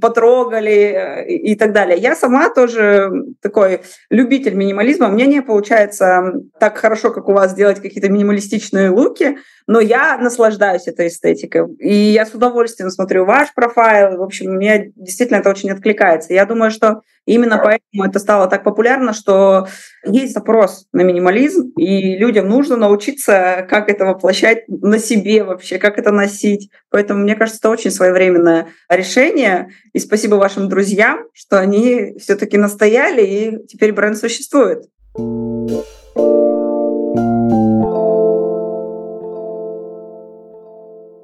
потрогали 0.00 0.72
э, 0.72 1.28
и 1.28 1.54
так 1.56 1.74
далее. 1.74 1.98
Я 1.98 2.16
сама 2.16 2.48
тоже 2.48 3.10
такой 3.42 3.82
любитель 4.08 4.54
минимализма. 4.54 5.08
Мне 5.08 5.26
не 5.26 5.42
получается 5.42 6.32
так 6.58 6.78
хорошо, 6.78 7.10
как 7.10 7.28
у 7.28 7.34
вас, 7.34 7.52
делать 7.52 7.82
какие-то 7.82 8.08
минималистичные 8.08 8.88
луки, 8.88 9.36
но 9.66 9.78
я 9.78 10.16
наслаждаюсь 10.16 10.88
этой 10.88 11.08
эстетикой. 11.08 11.70
И 11.80 11.92
я 11.94 12.24
с 12.24 12.32
удовольствием 12.32 12.88
смотрю 12.88 13.26
ваш 13.26 13.52
профайл. 13.52 14.16
В 14.16 14.22
общем, 14.22 14.52
мне 14.52 14.92
действительно 14.96 15.38
это 15.40 15.50
очень 15.50 15.70
откликается. 15.70 16.32
Я 16.32 16.46
думаю, 16.46 16.70
что 16.70 17.02
именно 17.26 17.58
поэтому 17.58 18.08
это 18.08 18.20
стало 18.20 18.46
так 18.46 18.62
популярно, 18.62 19.12
что 19.12 19.66
есть 20.04 20.32
запрос 20.32 20.86
на 20.92 21.02
минимализм, 21.02 21.72
и 21.76 22.16
людям 22.16 22.48
нужно 22.48 22.76
научиться, 22.76 23.66
как 23.68 23.90
это 23.90 24.04
воплощать 24.04 24.64
на 24.68 24.98
себе 24.98 25.44
вообще, 25.44 25.78
как 25.78 25.98
это 25.98 26.05
носить. 26.10 26.70
Поэтому, 26.90 27.20
мне 27.20 27.34
кажется, 27.34 27.60
это 27.60 27.70
очень 27.70 27.90
своевременное 27.90 28.68
решение. 28.88 29.70
И 29.92 29.98
спасибо 29.98 30.36
вашим 30.36 30.68
друзьям, 30.68 31.26
что 31.32 31.58
они 31.58 32.14
все-таки 32.18 32.58
настояли, 32.58 33.22
и 33.22 33.66
теперь 33.66 33.92
бренд 33.92 34.16
существует. 34.16 34.84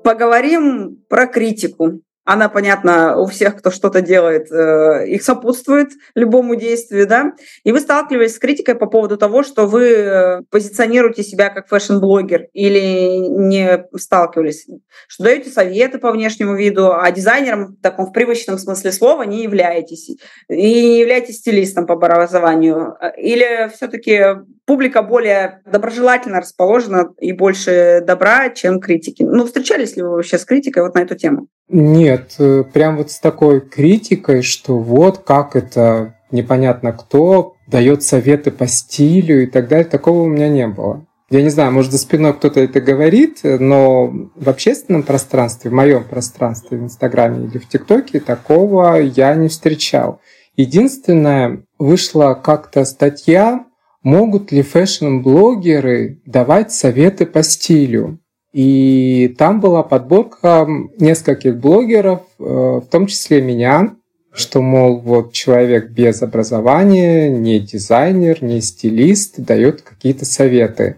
Поговорим 0.03 1.03
про 1.09 1.27
критику. 1.27 2.01
Она, 2.25 2.49
понятно, 2.49 3.17
у 3.19 3.27
всех, 3.27 3.57
кто 3.57 3.73
что-то 3.73 4.01
делает, 4.01 4.51
э, 4.53 5.09
их 5.09 5.25
сопутствует 5.25 5.91
любому 6.15 6.55
действию, 6.55 7.09
да. 7.09 7.33
И 7.65 7.73
вы 7.73 7.81
сталкивались 7.81 8.37
с 8.37 8.39
критикой 8.39 8.77
по 8.77 8.87
поводу 8.87 9.17
того, 9.17 9.43
что 9.43 9.67
вы 9.67 9.89
э, 9.89 10.43
позиционируете 10.49 11.25
себя 11.25 11.51
как 11.51 11.67
фэшн-блогер 11.67 12.47
или 12.53 13.17
не 13.17 13.87
сталкивались, 13.97 14.67
что 15.09 15.25
даете 15.25 15.51
советы 15.51 15.99
по 15.99 16.13
внешнему 16.13 16.55
виду, 16.55 16.93
а 16.93 17.11
дизайнером 17.11 17.77
в 17.79 17.83
таком 17.83 18.07
в 18.07 18.13
привычном 18.13 18.59
смысле 18.59 18.93
слова 18.93 19.25
не 19.25 19.43
являетесь 19.43 20.09
и 20.09 20.17
не 20.49 21.01
являетесь 21.01 21.39
стилистом 21.39 21.87
по 21.87 21.95
образованию. 21.95 22.97
Или 23.17 23.69
все-таки 23.75 24.37
публика 24.73 25.03
более 25.03 25.61
доброжелательно 25.71 26.41
расположена 26.41 27.11
и 27.21 27.33
больше 27.33 28.03
добра, 28.07 28.49
чем 28.49 28.81
критики. 28.81 29.23
Ну, 29.23 29.45
встречались 29.45 29.97
ли 29.97 30.03
вы 30.03 30.13
вообще 30.13 30.39
с 30.39 30.47
критикой 30.47 30.83
вот 30.83 30.95
на 30.95 31.01
эту 31.01 31.15
тему? 31.15 31.49
Нет, 31.69 32.37
э, 32.39 32.65
прям 32.73 32.97
вот 32.97 33.11
с 33.11 33.21
такой 33.21 33.61
критикой, 33.61 34.41
что 34.41 34.79
вот 34.79 35.19
как 35.19 35.57
это 35.57 36.15
непонятно 36.31 36.95
кто 36.95 37.57
дает 37.67 38.03
советы 38.03 38.51
по 38.51 38.67
стилю 38.67 39.43
и 39.43 39.47
так 39.47 39.69
далее, 39.69 39.85
такого 39.85 40.23
у 40.23 40.27
меня 40.27 40.49
не 40.49 40.67
было. 40.67 41.05
Я 41.29 41.43
не 41.43 41.51
знаю, 41.51 41.71
может, 41.71 41.93
за 41.93 41.99
спиной 41.99 42.33
кто-то 42.33 42.59
это 42.61 42.81
говорит, 42.81 43.41
но 43.43 44.07
в 44.35 44.49
общественном 44.49 45.03
пространстве, 45.03 45.71
в 45.71 45.75
моем 45.75 46.05
пространстве, 46.05 46.79
в 46.79 46.85
Инстаграме 46.85 47.45
или 47.45 47.59
в 47.59 47.69
ТикТоке 47.69 48.21
такого 48.21 48.97
я 48.97 49.35
не 49.35 49.49
встречал. 49.49 50.23
Единственное, 50.57 51.65
вышла 51.79 52.33
как-то 52.33 52.87
статья, 52.87 53.67
могут 54.03 54.53
ли 54.53 54.63
фэшн-блогеры 54.63 56.21
давать 56.27 56.73
советы 56.73 57.27
по 57.27 57.43
стилю. 57.43 58.19
И 58.53 59.35
там 59.39 59.61
была 59.61 59.83
подборка 59.83 60.67
нескольких 60.99 61.59
блогеров, 61.59 62.21
э, 62.39 62.45
в 62.45 62.87
том 62.91 63.07
числе 63.07 63.41
меня, 63.41 63.97
что, 64.33 64.61
мол, 64.61 64.99
вот 64.99 65.33
человек 65.33 65.91
без 65.91 66.23
образования, 66.23 67.31
не 67.31 67.61
дизайнер, 67.61 68.43
не 68.43 68.61
стилист, 68.61 69.39
дает 69.39 69.83
какие-то 69.83 70.25
советы. 70.25 70.97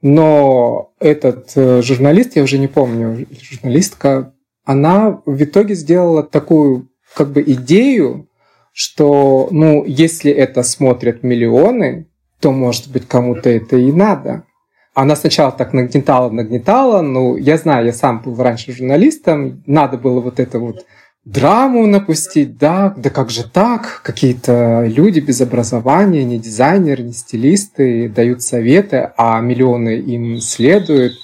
Но 0.00 0.92
этот 0.98 1.52
э, 1.56 1.82
журналист, 1.82 2.36
я 2.36 2.42
уже 2.42 2.58
не 2.58 2.68
помню, 2.68 3.26
журналистка, 3.40 4.32
она 4.64 5.20
в 5.26 5.42
итоге 5.42 5.74
сделала 5.74 6.22
такую 6.22 6.88
как 7.14 7.32
бы 7.32 7.42
идею, 7.42 8.28
что, 8.72 9.48
ну, 9.50 9.84
если 9.86 10.32
это 10.32 10.62
смотрят 10.62 11.22
миллионы, 11.22 12.08
то, 12.44 12.52
может 12.52 12.92
быть, 12.92 13.08
кому-то 13.08 13.48
это 13.48 13.78
и 13.78 13.90
надо. 13.90 14.42
Она 14.92 15.16
сначала 15.16 15.50
так 15.50 15.72
нагнетала, 15.72 16.28
нагнетала. 16.28 17.00
Ну, 17.00 17.38
я 17.38 17.56
знаю, 17.56 17.86
я 17.86 17.92
сам 17.94 18.20
был 18.20 18.36
раньше 18.36 18.70
журналистом. 18.70 19.62
Надо 19.66 19.96
было 19.96 20.20
вот 20.20 20.38
это 20.38 20.58
вот 20.58 20.84
драму 21.24 21.86
напустить, 21.86 22.58
да, 22.58 22.92
да 22.98 23.08
как 23.08 23.30
же 23.30 23.48
так? 23.48 24.02
Какие-то 24.04 24.84
люди 24.84 25.20
без 25.20 25.40
образования, 25.40 26.22
не 26.22 26.38
дизайнеры, 26.38 27.02
не 27.02 27.14
стилисты 27.14 28.10
дают 28.10 28.42
советы, 28.42 29.10
а 29.16 29.40
миллионы 29.40 29.96
им 29.96 30.36
следуют 30.36 31.14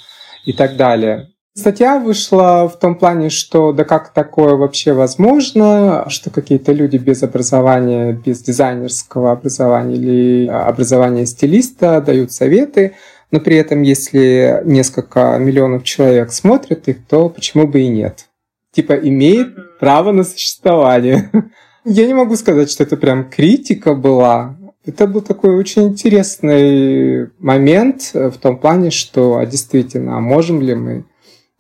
и 0.46 0.54
так 0.54 0.78
далее. 0.78 1.28
Статья 1.57 1.99
вышла 1.99 2.69
в 2.69 2.78
том 2.78 2.95
плане, 2.95 3.28
что 3.28 3.73
да 3.73 3.85
как 3.85 4.12
такое 4.12 4.54
вообще 4.54 4.92
возможно, 4.92 6.04
что 6.09 6.30
какие-то 6.30 6.73
люди 6.73 6.97
без 6.97 7.25
образования, 7.25 8.12
без 8.12 8.40
дизайнерского 8.40 9.33
образования 9.33 9.97
или 9.97 10.47
образования 10.47 11.26
стилиста 11.26 12.00
дают 12.00 12.30
советы, 12.30 12.95
но 13.33 13.40
при 13.40 13.57
этом, 13.57 13.83
если 13.83 14.62
несколько 14.64 15.37
миллионов 15.38 15.83
человек 15.83 16.33
смотрят 16.33 16.87
их, 16.87 17.04
то 17.07 17.28
почему 17.28 17.66
бы 17.66 17.80
и 17.80 17.88
нет? 17.88 18.26
Типа 18.73 18.92
имеет 18.92 19.78
право 19.80 20.12
на 20.12 20.23
существование. 20.23 21.30
Я 21.85 22.07
не 22.07 22.14
могу 22.14 22.37
сказать, 22.37 22.71
что 22.71 22.85
это 22.85 22.97
прям 22.97 23.28
критика 23.28 23.95
была. 23.95 24.57
Это 24.87 25.09
был 25.09 25.21
такой 25.21 25.57
очень 25.57 25.88
интересный 25.88 27.30
момент 27.40 28.12
в 28.14 28.38
том 28.38 28.59
плане, 28.59 28.90
что 28.90 29.38
а 29.38 29.47
действительно, 29.47 30.16
а 30.16 30.21
можем 30.21 30.61
ли 30.61 30.75
мы? 30.75 31.04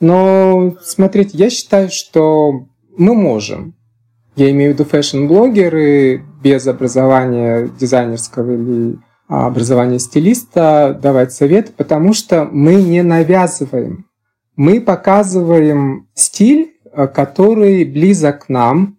Но 0.00 0.76
смотрите, 0.82 1.36
я 1.36 1.50
считаю, 1.50 1.90
что 1.90 2.66
мы 2.96 3.14
можем. 3.14 3.74
Я 4.34 4.50
имею 4.50 4.72
в 4.72 4.74
виду 4.74 4.84
фэшн-блогеры 4.88 6.22
без 6.42 6.66
образования 6.66 7.70
дизайнерского 7.78 8.52
или 8.52 8.98
образования 9.28 9.98
стилиста 9.98 10.98
давать 11.00 11.32
советы, 11.32 11.72
потому 11.76 12.14
что 12.14 12.48
мы 12.50 12.76
не 12.76 13.02
навязываем. 13.02 14.06
Мы 14.56 14.80
показываем 14.80 16.08
стиль, 16.14 16.72
э, 16.92 17.06
который 17.06 17.84
близок 17.84 18.46
к 18.46 18.48
нам. 18.48 18.98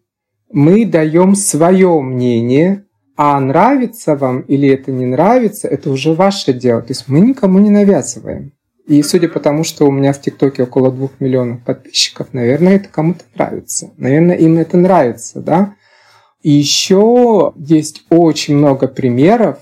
Мы 0.52 0.86
даем 0.86 1.36
свое 1.36 2.02
мнение, 2.02 2.86
а 3.18 3.40
нравится 3.40 4.16
вам 4.16 4.42
или 4.42 4.70
это 4.70 4.92
не 4.92 5.06
нравится, 5.06 5.68
это 5.68 5.90
уже 5.90 6.14
ваше 6.14 6.54
дело. 6.54 6.82
То 6.82 6.90
есть 6.90 7.08
мы 7.08 7.20
никому 7.20 7.60
не 7.60 7.70
навязываем. 7.70 8.54
И 8.92 9.02
судя 9.04 9.30
по 9.30 9.40
тому, 9.40 9.64
что 9.64 9.88
у 9.88 9.92
меня 9.92 10.12
в 10.12 10.20
ТикТоке 10.20 10.64
около 10.64 10.92
двух 10.92 11.12
миллионов 11.20 11.64
подписчиков, 11.64 12.34
наверное, 12.34 12.76
это 12.76 12.90
кому-то 12.90 13.24
нравится. 13.36 13.92
Наверное, 13.96 14.36
им 14.36 14.58
это 14.58 14.76
нравится, 14.76 15.40
да? 15.40 15.76
И 16.44 16.52
еще 16.52 17.54
есть 17.56 18.04
очень 18.10 18.58
много 18.58 18.88
примеров 18.88 19.60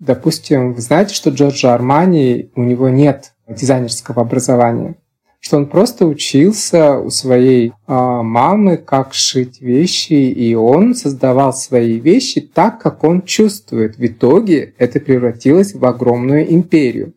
Допустим, 0.00 0.74
вы 0.74 0.80
знаете, 0.82 1.14
что 1.14 1.30
Джорджо 1.30 1.72
Армани, 1.72 2.50
у 2.56 2.62
него 2.62 2.88
нет 2.88 3.32
дизайнерского 3.48 4.22
образования 4.22 4.96
что 5.40 5.58
он 5.58 5.66
просто 5.66 6.06
учился 6.06 6.98
у 6.98 7.10
своей 7.10 7.68
э, 7.68 7.72
мамы, 7.86 8.78
как 8.78 9.12
шить 9.12 9.60
вещи, 9.60 10.14
и 10.14 10.54
он 10.54 10.94
создавал 10.94 11.52
свои 11.52 12.00
вещи 12.00 12.40
так, 12.40 12.80
как 12.80 13.04
он 13.04 13.20
чувствует. 13.20 13.98
В 13.98 14.06
итоге 14.06 14.72
это 14.78 15.00
превратилось 15.00 15.74
в 15.74 15.84
огромную 15.84 16.50
империю. 16.50 17.12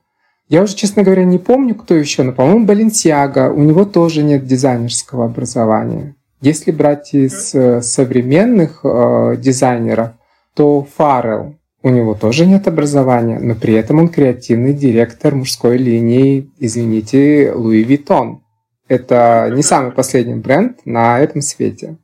Я 0.50 0.64
уже, 0.64 0.76
честно 0.76 1.04
говоря, 1.04 1.26
не 1.26 1.40
помню, 1.40 1.76
кто 1.76 1.94
еще, 1.94 2.24
но, 2.24 2.32
по-моему, 2.32 2.66
Баленсиага, 2.66 3.52
у 3.52 3.62
него 3.64 3.84
тоже 3.84 4.24
нет 4.24 4.46
дизайнерского 4.46 5.26
образования. 5.26 6.16
Если 6.40 6.72
брать 6.72 7.14
из 7.14 7.54
э, 7.54 7.82
современных 7.82 8.82
э, 8.84 9.36
дизайнеров, 9.38 10.12
то 10.54 10.88
Фаррелл, 10.96 11.56
у 11.84 11.90
него 11.90 12.14
тоже 12.14 12.46
нет 12.46 12.68
образования, 12.68 13.40
но 13.40 13.56
при 13.56 13.74
этом 13.74 14.00
он 14.00 14.10
креативный 14.10 14.74
директор 14.74 15.36
мужской 15.36 15.78
линии, 15.78 16.50
извините, 16.60 17.52
Луи 17.54 17.84
Виттон. 17.84 18.42
Это 18.88 19.52
не 19.54 19.64
самый 19.64 19.92
последний 19.92 20.36
бренд 20.36 20.80
на 20.86 21.20
этом 21.20 21.42
свете. 21.42 21.98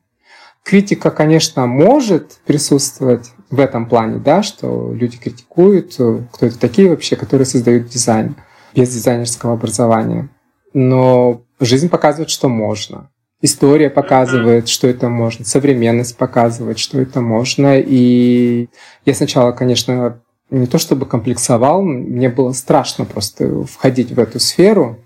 Критика, 0.64 1.10
конечно, 1.10 1.66
может 1.66 2.38
присутствовать 2.46 3.30
в 3.50 3.60
этом 3.60 3.86
плане, 3.88 4.18
да, 4.18 4.42
что 4.42 4.92
люди 4.92 5.16
критикуют, 5.16 5.94
кто 5.94 6.46
это 6.46 6.58
такие 6.58 6.88
вообще, 6.88 7.16
которые 7.16 7.46
создают 7.46 7.88
дизайн 7.88 8.36
без 8.74 8.92
дизайнерского 8.92 9.52
образования. 9.52 10.28
Но 10.72 11.42
жизнь 11.60 11.88
показывает, 11.88 12.30
что 12.30 12.48
можно. 12.48 13.10
История 13.40 13.90
показывает, 13.90 14.68
что 14.68 14.88
это 14.88 15.08
можно, 15.08 15.44
современность 15.44 16.16
показывает, 16.16 16.78
что 16.78 17.00
это 17.00 17.20
можно. 17.20 17.78
И 17.78 18.68
я 19.04 19.14
сначала, 19.14 19.52
конечно, 19.52 20.20
не 20.50 20.66
то 20.66 20.78
чтобы 20.78 21.06
комплексовал, 21.06 21.82
мне 21.82 22.28
было 22.28 22.52
страшно 22.52 23.04
просто 23.04 23.64
входить 23.64 24.12
в 24.12 24.18
эту 24.18 24.40
сферу, 24.40 24.98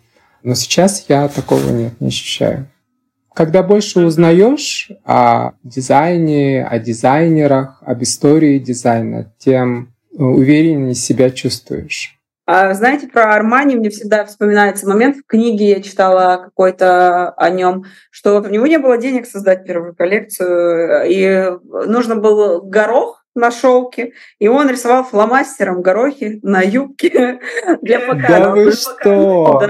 но 0.43 0.55
сейчас 0.55 1.07
я 1.09 1.29
такого 1.29 1.69
нет, 1.71 2.01
не 2.01 2.09
ощущаю. 2.09 2.69
Когда 3.39 3.63
больше 3.63 4.01
узнаешь 4.01 4.91
о 5.05 5.53
дизайне, 5.63 6.67
о 6.69 6.81
дизайнерах, 6.81 7.81
об 7.87 8.03
истории 8.03 8.59
дизайна, 8.59 9.33
тем 9.39 9.95
увереннее 10.11 10.97
себя 10.97 11.31
чувствуешь. 11.31 12.19
А 12.47 12.75
знаете, 12.75 13.07
про 13.07 13.33
Армани 13.37 13.77
мне 13.77 13.91
всегда 13.91 14.25
вспоминается 14.25 14.89
момент. 14.89 15.19
В 15.19 15.25
книге 15.25 15.69
я 15.69 15.81
читала 15.81 16.47
какой-то 16.47 17.31
о 17.31 17.51
нем, 17.51 17.85
что 18.11 18.41
у 18.41 18.49
него 18.49 18.67
не 18.67 18.79
было 18.79 18.99
денег 18.99 19.25
создать 19.25 19.65
первую 19.65 19.95
коллекцию, 19.95 21.05
и 21.07 21.59
нужно 21.87 22.17
был 22.17 22.63
горох 22.63 23.25
на 23.37 23.53
шелке, 23.53 24.15
и 24.41 24.49
он 24.49 24.69
рисовал 24.69 25.05
фломастером 25.05 25.81
горохи 25.81 26.41
на 26.43 26.61
юбке 26.61 27.39
для 27.83 28.01
показа. 28.01 28.41
Да 28.41 28.51
вы 28.51 28.73
что? 28.73 29.61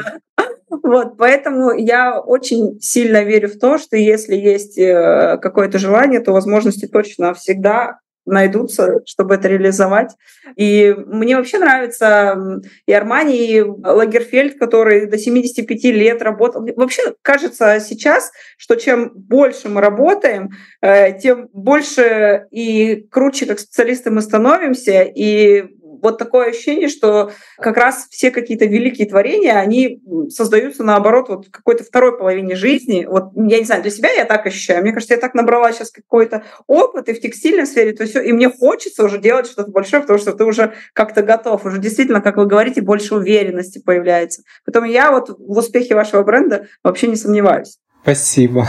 Вот, 0.70 1.16
поэтому 1.16 1.72
я 1.72 2.20
очень 2.20 2.80
сильно 2.80 3.24
верю 3.24 3.48
в 3.48 3.58
то, 3.58 3.78
что 3.78 3.96
если 3.96 4.34
есть 4.34 4.78
э, 4.78 5.38
какое-то 5.40 5.78
желание, 5.78 6.20
то 6.20 6.32
возможности 6.32 6.86
точно 6.86 7.34
всегда 7.34 7.98
найдутся, 8.28 9.00
чтобы 9.06 9.34
это 9.34 9.48
реализовать. 9.48 10.14
И 10.56 10.94
мне 11.06 11.36
вообще 11.36 11.58
нравится 11.58 12.60
и 12.86 12.92
Армани, 12.92 13.36
и 13.36 13.60
Лагерфельд, 13.62 14.58
который 14.58 15.06
до 15.06 15.18
75 15.18 15.84
лет 15.84 16.22
работал. 16.22 16.66
Вообще 16.76 17.14
кажется 17.22 17.80
сейчас, 17.80 18.30
что 18.56 18.76
чем 18.76 19.12
больше 19.14 19.68
мы 19.68 19.80
работаем, 19.80 20.50
э, 20.80 21.18
тем 21.18 21.48
больше 21.52 22.46
и 22.50 23.06
круче 23.10 23.46
как 23.46 23.58
специалисты 23.58 24.10
мы 24.10 24.20
становимся, 24.20 25.02
и 25.02 25.64
вот 26.02 26.18
такое 26.18 26.50
ощущение, 26.50 26.88
что 26.88 27.32
как 27.58 27.76
раз 27.76 28.06
все 28.10 28.30
какие-то 28.30 28.66
великие 28.66 29.08
творения, 29.08 29.58
они 29.58 30.02
создаются 30.30 30.84
наоборот 30.84 31.28
вот 31.28 31.46
в 31.46 31.50
какой-то 31.50 31.84
второй 31.84 32.16
половине 32.18 32.54
жизни. 32.54 33.06
Вот 33.08 33.30
я 33.34 33.58
не 33.58 33.64
знаю, 33.64 33.82
для 33.82 33.90
себя 33.90 34.10
я 34.10 34.24
так 34.24 34.46
ощущаю. 34.46 34.82
Мне 34.82 34.92
кажется, 34.92 35.14
я 35.14 35.20
так 35.20 35.34
набрала 35.34 35.72
сейчас 35.72 35.90
какой-то 35.90 36.44
опыт 36.66 37.08
и 37.08 37.14
в 37.14 37.20
текстильной 37.20 37.66
сфере, 37.66 37.92
то 37.92 38.04
все, 38.06 38.20
и 38.20 38.32
мне 38.32 38.50
хочется 38.50 39.04
уже 39.04 39.18
делать 39.18 39.46
что-то 39.46 39.70
большое, 39.70 40.02
потому 40.02 40.18
что 40.18 40.32
ты 40.32 40.44
уже 40.44 40.74
как-то 40.92 41.22
готов, 41.22 41.64
уже 41.64 41.78
действительно, 41.78 42.20
как 42.20 42.36
вы 42.36 42.46
говорите, 42.46 42.80
больше 42.80 43.14
уверенности 43.14 43.80
появляется. 43.84 44.42
Поэтому 44.64 44.86
я 44.86 45.10
вот 45.12 45.30
в 45.30 45.58
успехе 45.58 45.94
вашего 45.94 46.22
бренда 46.22 46.66
вообще 46.82 47.08
не 47.08 47.16
сомневаюсь. 47.16 47.78
Спасибо. 48.02 48.66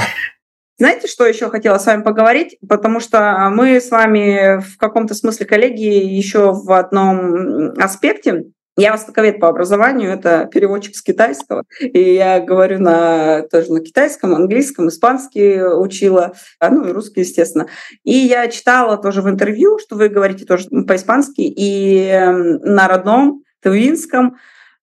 Знаете, 0.79 1.07
что 1.07 1.25
еще 1.25 1.49
хотела 1.49 1.77
с 1.77 1.85
вами 1.85 2.03
поговорить? 2.03 2.57
Потому 2.67 3.01
что 3.01 3.49
мы 3.51 3.81
с 3.81 3.91
вами 3.91 4.61
в 4.61 4.77
каком-то 4.77 5.13
смысле 5.13 5.45
коллеги 5.45 5.83
еще 5.83 6.53
в 6.53 6.71
одном 6.71 7.73
аспекте. 7.77 8.45
Я 8.77 8.93
востоковед 8.93 9.41
по 9.41 9.49
образованию, 9.49 10.09
это 10.13 10.47
переводчик 10.49 10.95
с 10.95 11.01
китайского, 11.01 11.65
и 11.81 12.13
я 12.13 12.39
говорю 12.39 12.79
на, 12.79 13.41
тоже 13.51 13.73
на 13.73 13.81
китайском, 13.81 14.33
английском, 14.33 14.87
испанский 14.87 15.61
учила, 15.61 16.31
а, 16.61 16.69
ну 16.69 16.87
и 16.87 16.93
русский, 16.93 17.19
естественно. 17.19 17.67
И 18.05 18.13
я 18.13 18.47
читала 18.47 18.95
тоже 18.95 19.21
в 19.21 19.27
интервью, 19.27 19.79
что 19.79 19.97
вы 19.97 20.07
говорите 20.07 20.45
тоже 20.45 20.69
по-испански, 20.69 21.41
и 21.41 22.05
эм, 22.05 22.59
на 22.61 22.87
родном, 22.87 23.43
тавинском, 23.61 24.37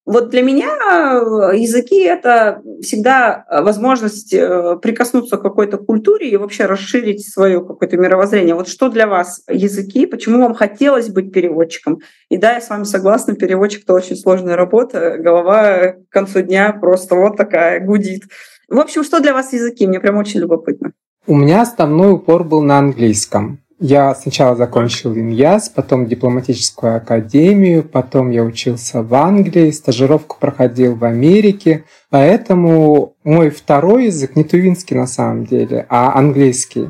вот 0.07 0.31
для 0.31 0.42
меня 0.42 0.69
э, 0.71 1.57
языки— 1.57 2.01
это 2.05 2.62
всегда 2.81 3.45
возможность 3.51 4.33
э, 4.33 4.77
прикоснуться 4.81 5.37
к 5.37 5.42
какой-то 5.42 5.79
культуре 5.79 6.31
и 6.31 6.37
вообще 6.37 6.66
расширить 6.66 7.29
свое 7.29 7.61
какое-то 7.61 7.97
мировоззрение. 7.97 8.55
Вот 8.55 8.69
что 8.69 8.88
для 8.88 9.09
вас 9.09 9.42
языки? 9.51 10.07
Почему 10.07 10.40
вам 10.40 10.55
хотелось 10.55 11.09
быть 11.09 11.33
переводчиком? 11.33 11.99
И 12.31 12.37
да, 12.37 12.55
я 12.55 12.61
с 12.61 12.71
вами 12.71 12.85
согласна, 12.85 13.35
переводчик— 13.35 13.83
это 13.85 13.95
очень 13.95 14.14
сложная 14.14 14.55
работа. 14.55 15.16
Голова 15.19 15.88
к 15.88 16.09
концу 16.09 16.42
дня 16.42 16.73
просто 16.73 17.16
вот 17.16 17.37
такая 17.37 17.85
гудит. 17.85 18.23
В 18.69 18.79
общем, 18.79 19.03
что 19.03 19.19
для 19.19 19.35
вас 19.35 19.53
языки? 19.53 19.88
Мне 19.88 19.99
прям 19.99 20.19
очень 20.19 20.38
любопытно. 20.38 20.92
У 21.27 21.35
меня 21.35 21.62
основной 21.62 22.12
упор 22.12 22.45
был 22.45 22.62
на 22.62 22.79
английском. 22.79 23.59
Я 23.78 24.14
сначала 24.14 24.56
закончил 24.56 25.14
ИНЯС, 25.14 25.68
потом 25.68 26.06
дипломатическую 26.06 26.96
академию, 26.96 27.84
потом 27.84 28.30
я 28.30 28.42
учился 28.42 29.02
в 29.02 29.14
Англии, 29.14 29.70
стажировку 29.70 30.38
проходил 30.40 30.94
в 30.94 31.04
Америке. 31.04 31.84
Поэтому 32.08 33.16
мой 33.22 33.50
второй 33.50 34.06
язык 34.06 34.34
не 34.34 34.44
тувинский 34.44 34.96
на 34.96 35.06
самом 35.06 35.44
деле, 35.44 35.84
а 35.90 36.18
английский. 36.18 36.88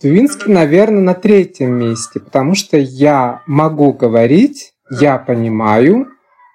Тувинский, 0.00 0.52
наверное, 0.52 1.02
на 1.02 1.14
третьем 1.14 1.78
месте, 1.78 2.18
потому 2.18 2.56
что 2.56 2.76
я 2.76 3.42
могу 3.46 3.92
говорить, 3.92 4.72
я 4.90 5.18
понимаю, 5.18 6.08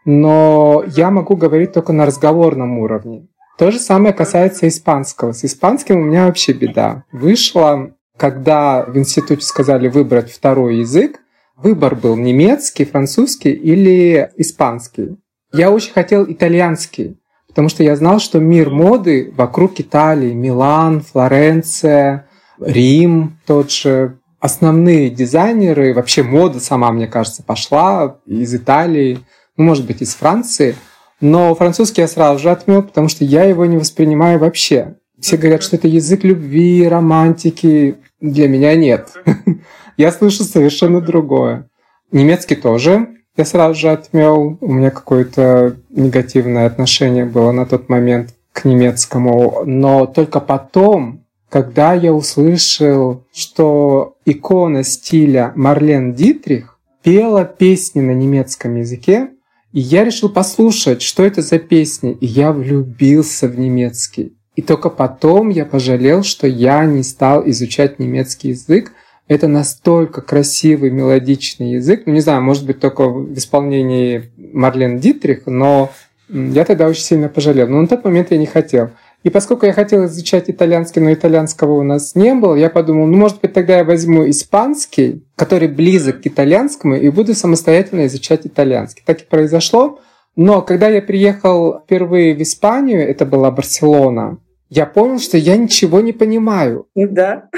но 0.04 0.84
я 0.88 1.10
могу 1.10 1.38
говорить 1.38 1.72
только 1.72 1.94
на 1.94 2.06
разговорном 2.06 2.80
уровне. 2.80 3.28
То 3.58 3.72
же 3.72 3.80
самое 3.80 4.14
касается 4.14 4.68
испанского. 4.68 5.32
С 5.32 5.46
испанским 5.46 6.02
у 6.02 6.04
меня 6.04 6.26
вообще 6.26 6.52
беда. 6.52 7.04
Вышла 7.12 7.92
когда 8.20 8.84
в 8.84 8.98
институте 8.98 9.42
сказали 9.42 9.88
выбрать 9.88 10.30
второй 10.32 10.80
язык, 10.80 11.22
выбор 11.56 11.96
был 11.96 12.16
немецкий, 12.16 12.86
французский 12.86 13.52
или 13.52 14.30
испанский. 14.36 15.18
Я 15.54 15.72
очень 15.72 15.94
хотел 15.94 16.26
итальянский, 16.30 17.18
потому 17.48 17.70
что 17.70 17.82
я 17.82 17.96
знал, 17.96 18.20
что 18.20 18.40
мир 18.40 18.70
моды 18.70 19.34
вокруг 19.36 19.80
Италии, 19.80 20.34
Милан, 20.34 21.02
Флоренция, 21.02 22.28
Рим 22.60 23.40
тот 23.48 23.72
же, 23.72 24.20
основные 24.42 25.10
дизайнеры, 25.10 25.94
вообще 25.94 26.22
мода 26.22 26.60
сама, 26.60 26.92
мне 26.92 27.08
кажется, 27.08 27.42
пошла 27.42 28.20
из 28.26 28.54
Италии, 28.54 29.20
ну, 29.56 29.64
может 29.64 29.86
быть, 29.86 30.02
из 30.02 30.14
Франции. 30.14 30.76
Но 31.22 31.56
французский 31.56 32.02
я 32.02 32.08
сразу 32.08 32.40
же 32.40 32.52
отмел, 32.52 32.84
потому 32.84 33.08
что 33.08 33.26
я 33.26 33.44
его 33.46 33.66
не 33.66 33.78
воспринимаю 33.78 34.40
вообще. 34.40 34.96
Все 35.22 35.38
говорят, 35.38 35.64
что 35.64 35.76
это 35.76 35.88
язык 35.88 36.24
любви, 36.24 36.88
романтики. 36.88 37.98
Для 38.22 38.48
меня 38.48 38.76
нет. 38.76 39.14
Я 39.98 40.12
слышу 40.12 40.44
совершенно 40.44 41.02
другое. 41.02 41.70
Немецкий 42.12 42.56
тоже 42.56 43.08
я 43.40 43.46
сразу 43.46 43.80
же 43.80 43.90
отмел. 43.90 44.58
У 44.60 44.74
меня 44.74 44.92
какое-то 44.92 45.78
негативное 45.90 46.66
отношение 46.68 47.24
было 47.24 47.54
на 47.54 47.66
тот 47.66 47.88
момент 47.88 48.34
к 48.52 48.66
немецкому. 48.66 49.64
Но 49.66 50.06
только 50.08 50.42
потом, 50.42 51.24
когда 51.48 51.94
я 51.94 52.14
услышал, 52.14 53.24
что 53.34 54.18
икона 54.26 54.84
стиля 54.84 55.54
Марлен 55.56 56.14
Дитрих 56.14 56.80
пела 57.02 57.46
песни 57.46 58.02
на 58.02 58.12
немецком 58.12 58.76
языке, 58.76 59.30
и 59.72 59.80
я 59.80 60.04
решил 60.04 60.28
послушать, 60.28 61.02
что 61.02 61.24
это 61.24 61.42
за 61.42 61.60
песни, 61.60 62.18
и 62.20 62.26
я 62.26 62.52
влюбился 62.52 63.48
в 63.48 63.58
немецкий. 63.58 64.36
И 64.60 64.62
только 64.62 64.90
потом 64.90 65.48
я 65.48 65.64
пожалел, 65.64 66.22
что 66.22 66.46
я 66.46 66.84
не 66.84 67.02
стал 67.02 67.48
изучать 67.50 67.98
немецкий 67.98 68.50
язык. 68.50 68.92
Это 69.30 69.48
настолько 69.48 70.20
красивый, 70.20 70.90
мелодичный 70.92 71.76
язык. 71.76 72.02
Ну, 72.06 72.12
не 72.12 72.20
знаю, 72.20 72.42
может 72.42 72.66
быть, 72.66 72.82
только 72.82 73.08
в 73.08 73.34
исполнении 73.36 74.34
Марлен 74.36 75.00
Дитрих, 75.00 75.44
но 75.46 75.94
я 76.28 76.66
тогда 76.66 76.90
очень 76.90 77.04
сильно 77.04 77.30
пожалел. 77.30 77.70
Но 77.70 77.80
на 77.80 77.88
тот 77.88 78.04
момент 78.04 78.32
я 78.32 78.38
не 78.38 78.48
хотел. 78.48 78.90
И 79.24 79.30
поскольку 79.30 79.66
я 79.66 79.72
хотел 79.72 80.04
изучать 80.08 80.50
итальянский, 80.50 81.02
но 81.02 81.14
итальянского 81.14 81.80
у 81.80 81.84
нас 81.84 82.14
не 82.16 82.34
было, 82.34 82.56
я 82.56 82.70
подумал, 82.70 83.08
ну, 83.08 83.16
может 83.16 83.40
быть, 83.40 83.54
тогда 83.54 83.78
я 83.78 83.86
возьму 83.86 84.30
испанский, 84.30 85.24
который 85.38 85.70
близок 85.70 86.24
к 86.24 86.28
итальянскому, 86.28 86.98
и 86.98 87.08
буду 87.08 87.34
самостоятельно 87.34 88.08
изучать 88.08 88.46
итальянский. 88.46 89.04
Так 89.06 89.22
и 89.22 89.26
произошло. 89.26 90.02
Но 90.36 90.62
когда 90.62 90.90
я 90.90 91.02
приехал 91.02 91.80
впервые 91.86 92.36
в 92.36 92.42
Испанию, 92.42 93.08
это 93.08 93.26
была 93.26 93.52
Барселона, 93.52 94.40
я 94.70 94.86
понял, 94.86 95.20
что 95.20 95.38
я 95.38 95.58
ничего 95.58 96.00
не 96.02 96.14
понимаю. 96.14 96.88
Да. 96.96 97.50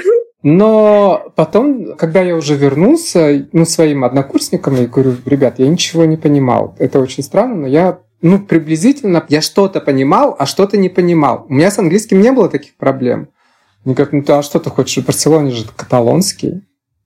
Но 0.42 1.32
потом, 1.36 1.94
когда 1.96 2.20
я 2.22 2.34
уже 2.34 2.56
вернулся, 2.56 3.46
ну, 3.52 3.64
своим 3.64 4.02
однокурсникам, 4.02 4.74
я 4.74 4.86
говорю, 4.86 5.14
ребят, 5.24 5.58
я 5.58 5.68
ничего 5.68 6.04
не 6.04 6.16
понимал. 6.16 6.74
Это 6.78 6.98
очень 6.98 7.22
странно, 7.22 7.54
но 7.54 7.66
я 7.68 8.00
ну, 8.22 8.38
приблизительно 8.38 9.24
я 9.28 9.40
что-то 9.40 9.80
понимал, 9.80 10.36
а 10.38 10.46
что-то 10.46 10.76
не 10.76 10.88
понимал. 10.88 11.44
У 11.48 11.54
меня 11.54 11.70
с 11.70 11.78
английским 11.78 12.20
не 12.20 12.30
было 12.30 12.48
таких 12.48 12.76
проблем. 12.76 13.28
Они 13.84 13.94
говорят, 13.94 14.12
ну 14.12 14.22
ты 14.22 14.32
а 14.32 14.42
что 14.42 14.60
ты 14.60 14.70
хочешь? 14.70 15.02
В 15.02 15.06
Барселоне 15.06 15.50
же 15.50 15.66
каталонский. 15.74 16.62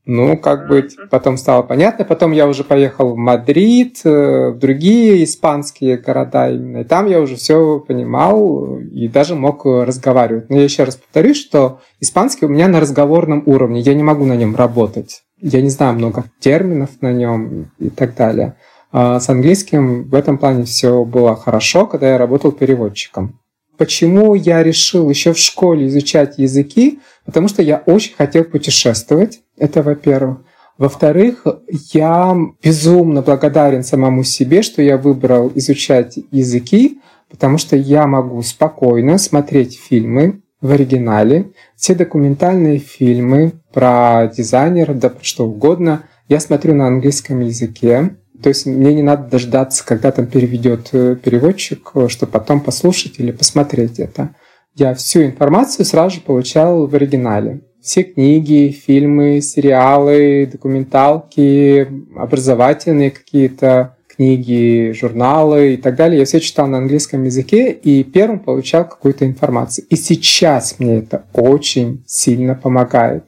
Ну, 0.06 0.36
как 0.36 0.68
бы 0.68 0.88
потом 1.10 1.36
стало 1.36 1.62
понятно. 1.62 2.04
Потом 2.04 2.30
я 2.30 2.46
уже 2.46 2.62
поехал 2.62 3.14
в 3.14 3.16
Мадрид, 3.16 4.02
э, 4.04 4.50
в 4.50 4.58
другие 4.58 5.24
испанские 5.24 5.96
города 5.96 6.48
именно. 6.48 6.78
И 6.78 6.84
там 6.84 7.06
я 7.06 7.20
уже 7.20 7.34
все 7.34 7.80
понимал 7.80 8.78
и 8.78 9.08
даже 9.08 9.34
мог 9.34 9.66
разговаривать. 9.66 10.48
Но 10.48 10.58
я 10.58 10.62
еще 10.62 10.84
раз 10.84 10.94
повторюсь, 10.94 11.38
что 11.38 11.80
испанский 11.98 12.46
у 12.46 12.48
меня 12.48 12.68
на 12.68 12.78
разговорном 12.80 13.42
уровне. 13.46 13.80
Я 13.80 13.94
не 13.94 14.04
могу 14.04 14.24
на 14.24 14.36
нем 14.36 14.54
работать. 14.54 15.24
Я 15.40 15.60
не 15.60 15.70
знаю 15.70 15.94
много 15.94 16.24
терминов 16.38 16.90
на 17.00 17.12
нем 17.12 17.72
и 17.80 17.90
так 17.90 18.14
далее. 18.14 18.54
А 18.92 19.18
с 19.18 19.28
английским 19.28 20.04
в 20.04 20.14
этом 20.14 20.38
плане 20.38 20.64
все 20.64 21.04
было 21.04 21.34
хорошо, 21.34 21.86
когда 21.86 22.10
я 22.10 22.18
работал 22.18 22.52
переводчиком. 22.52 23.40
Почему 23.76 24.34
я 24.34 24.62
решил 24.62 25.10
еще 25.10 25.32
в 25.32 25.38
школе 25.38 25.88
изучать 25.88 26.38
языки? 26.38 27.00
Потому 27.24 27.48
что 27.48 27.60
я 27.60 27.82
очень 27.86 28.14
хотел 28.14 28.44
путешествовать. 28.44 29.40
Это 29.56 29.82
во-первых. 29.82 30.38
Во-вторых, 30.78 31.46
я 31.94 32.36
безумно 32.62 33.22
благодарен 33.22 33.82
самому 33.82 34.24
себе, 34.24 34.62
что 34.62 34.82
я 34.82 34.98
выбрал 34.98 35.50
изучать 35.54 36.18
языки, 36.30 37.00
потому 37.30 37.56
что 37.56 37.76
я 37.76 38.06
могу 38.06 38.42
спокойно 38.42 39.16
смотреть 39.16 39.78
фильмы 39.78 40.42
в 40.60 40.70
оригинале, 40.70 41.52
все 41.76 41.94
документальные 41.94 42.78
фильмы 42.78 43.52
про 43.72 44.30
дизайнеров, 44.34 44.98
да 44.98 45.12
что 45.22 45.46
угодно, 45.46 46.02
я 46.28 46.40
смотрю 46.40 46.74
на 46.74 46.88
английском 46.88 47.40
языке, 47.40 48.16
то 48.42 48.48
есть 48.48 48.66
мне 48.66 48.94
не 48.94 49.02
надо 49.02 49.30
дождаться, 49.30 49.84
когда 49.86 50.10
там 50.12 50.26
переведет 50.26 50.88
э, 50.92 51.16
переводчик, 51.16 51.92
чтобы 52.08 52.32
потом 52.32 52.60
послушать 52.60 53.18
или 53.18 53.32
посмотреть 53.32 53.98
это. 53.98 54.34
Я 54.74 54.94
всю 54.94 55.24
информацию 55.24 55.86
сразу 55.86 56.16
же 56.16 56.20
получал 56.20 56.86
в 56.86 56.94
оригинале. 56.94 57.62
Все 57.86 58.02
книги, 58.02 58.72
фильмы, 58.72 59.40
сериалы, 59.40 60.48
документалки, 60.50 61.86
образовательные 62.16 63.12
какие-то 63.12 63.96
книги, 64.08 64.90
журналы 64.92 65.74
и 65.74 65.76
так 65.76 65.94
далее. 65.94 66.18
Я 66.18 66.24
все 66.24 66.40
читал 66.40 66.66
на 66.66 66.78
английском 66.78 67.22
языке 67.22 67.70
и 67.70 68.02
первым 68.02 68.40
получал 68.40 68.88
какую-то 68.88 69.24
информацию. 69.24 69.86
И 69.88 69.94
сейчас 69.94 70.80
мне 70.80 70.96
это 70.96 71.26
очень 71.32 72.02
сильно 72.08 72.56
помогает. 72.56 73.22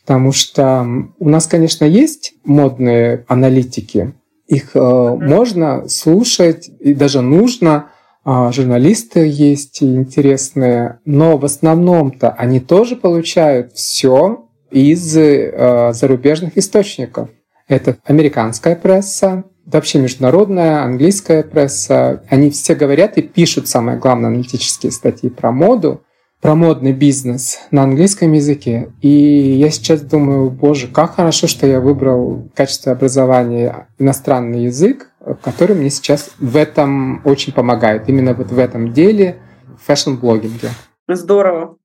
Потому 0.00 0.30
что 0.30 0.86
у 1.18 1.28
нас, 1.28 1.48
конечно, 1.48 1.84
есть 1.84 2.34
модные 2.44 3.24
аналитики, 3.26 4.14
их 4.46 4.76
mm-hmm. 4.76 5.24
можно 5.24 5.88
слушать 5.88 6.70
и 6.78 6.94
даже 6.94 7.20
нужно. 7.20 7.90
А, 8.24 8.50
журналисты 8.52 9.26
есть 9.28 9.82
интересные, 9.82 10.98
но 11.04 11.36
в 11.36 11.44
основном-то 11.44 12.30
они 12.30 12.58
тоже 12.58 12.96
получают 12.96 13.72
все 13.74 14.48
из 14.70 15.16
э, 15.16 15.92
зарубежных 15.92 16.56
источников. 16.56 17.28
Это 17.68 17.96
американская 18.04 18.76
пресса, 18.76 19.44
вообще 19.66 19.98
международная, 19.98 20.82
английская 20.82 21.42
пресса. 21.42 22.22
Они 22.28 22.50
все 22.50 22.74
говорят 22.74 23.18
и 23.18 23.22
пишут, 23.22 23.68
самое 23.68 23.98
главное, 23.98 24.28
аналитические 24.28 24.90
статьи 24.90 25.28
про 25.28 25.52
моду 25.52 26.02
про 26.44 26.54
модный 26.54 26.92
бизнес 26.92 27.60
на 27.70 27.84
английском 27.84 28.32
языке. 28.32 28.92
И 29.00 29.08
я 29.08 29.70
сейчас 29.70 30.02
думаю, 30.02 30.50
боже, 30.50 30.88
как 30.88 31.14
хорошо, 31.14 31.46
что 31.46 31.66
я 31.66 31.80
выбрал 31.80 32.34
в 32.34 32.48
качестве 32.50 32.92
образования 32.92 33.88
иностранный 33.98 34.64
язык, 34.64 35.08
который 35.42 35.74
мне 35.76 35.90
сейчас 35.90 36.30
в 36.38 36.56
этом 36.56 37.20
очень 37.24 37.52
помогает. 37.52 38.08
Именно 38.08 38.34
вот 38.34 38.50
в 38.50 38.58
этом 38.58 38.92
деле, 38.92 39.40
в 39.80 39.86
фэшн-блогинге. 39.86 40.70
Здорово. 41.08 41.76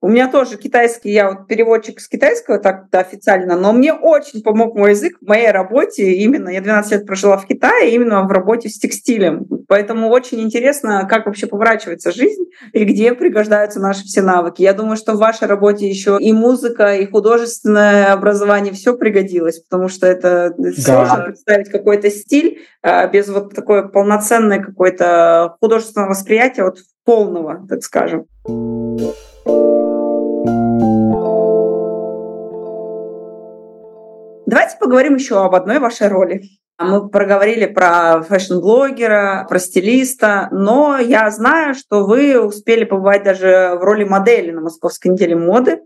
У 0.00 0.08
меня 0.08 0.30
тоже 0.30 0.56
китайский, 0.56 1.10
я 1.10 1.30
вот 1.30 1.48
переводчик 1.48 1.98
с 1.98 2.08
китайского 2.08 2.60
так 2.60 2.86
официально, 2.92 3.56
но 3.56 3.72
мне 3.72 3.92
очень 3.92 4.42
помог 4.42 4.76
мой 4.76 4.90
язык 4.90 5.18
в 5.20 5.26
моей 5.26 5.50
работе. 5.50 6.12
Именно 6.12 6.50
я 6.50 6.60
12 6.60 6.92
лет 6.92 7.06
прожила 7.06 7.36
в 7.36 7.46
Китае, 7.46 7.92
именно 7.92 8.22
в 8.22 8.30
работе 8.30 8.68
с 8.68 8.78
текстилем. 8.78 9.48
Поэтому 9.68 10.08
очень 10.08 10.40
интересно, 10.40 11.06
как 11.08 11.26
вообще 11.26 11.46
поворачивается 11.46 12.10
жизнь 12.10 12.46
и 12.72 12.84
где 12.84 13.12
пригождаются 13.12 13.80
наши 13.80 14.04
все 14.04 14.22
навыки. 14.22 14.62
Я 14.62 14.72
думаю, 14.72 14.96
что 14.96 15.12
в 15.12 15.18
вашей 15.18 15.46
работе 15.46 15.86
еще 15.86 16.16
и 16.18 16.32
музыка, 16.32 16.96
и 16.96 17.06
художественное 17.06 18.12
образование 18.12 18.72
все 18.72 18.96
пригодилось, 18.96 19.60
потому 19.60 19.88
что 19.88 20.06
это 20.06 20.54
да. 20.56 20.72
сложно 20.72 21.24
представить 21.26 21.68
какой-то 21.68 22.10
стиль 22.10 22.62
а, 22.82 23.06
без 23.06 23.28
вот 23.28 23.54
такой 23.54 23.88
полноценной 23.90 24.62
какой-то 24.62 25.56
художественного 25.60 26.10
восприятия, 26.10 26.64
вот 26.64 26.78
полного, 27.04 27.66
так 27.68 27.82
скажем. 27.82 28.24
Давайте 34.46 34.78
поговорим 34.80 35.16
еще 35.16 35.44
об 35.44 35.54
одной 35.54 35.78
вашей 35.78 36.08
роли. 36.08 36.40
Мы 36.80 37.08
проговорили 37.08 37.66
про 37.66 38.22
фэшн-блогера, 38.22 39.46
про 39.48 39.58
стилиста, 39.58 40.48
но 40.52 40.98
я 40.98 41.28
знаю, 41.32 41.74
что 41.74 42.06
вы 42.06 42.40
успели 42.40 42.84
побывать 42.84 43.24
даже 43.24 43.76
в 43.80 43.82
роли 43.82 44.04
модели 44.04 44.52
на 44.52 44.60
Московской 44.60 45.10
неделе 45.10 45.34
моды. 45.34 45.80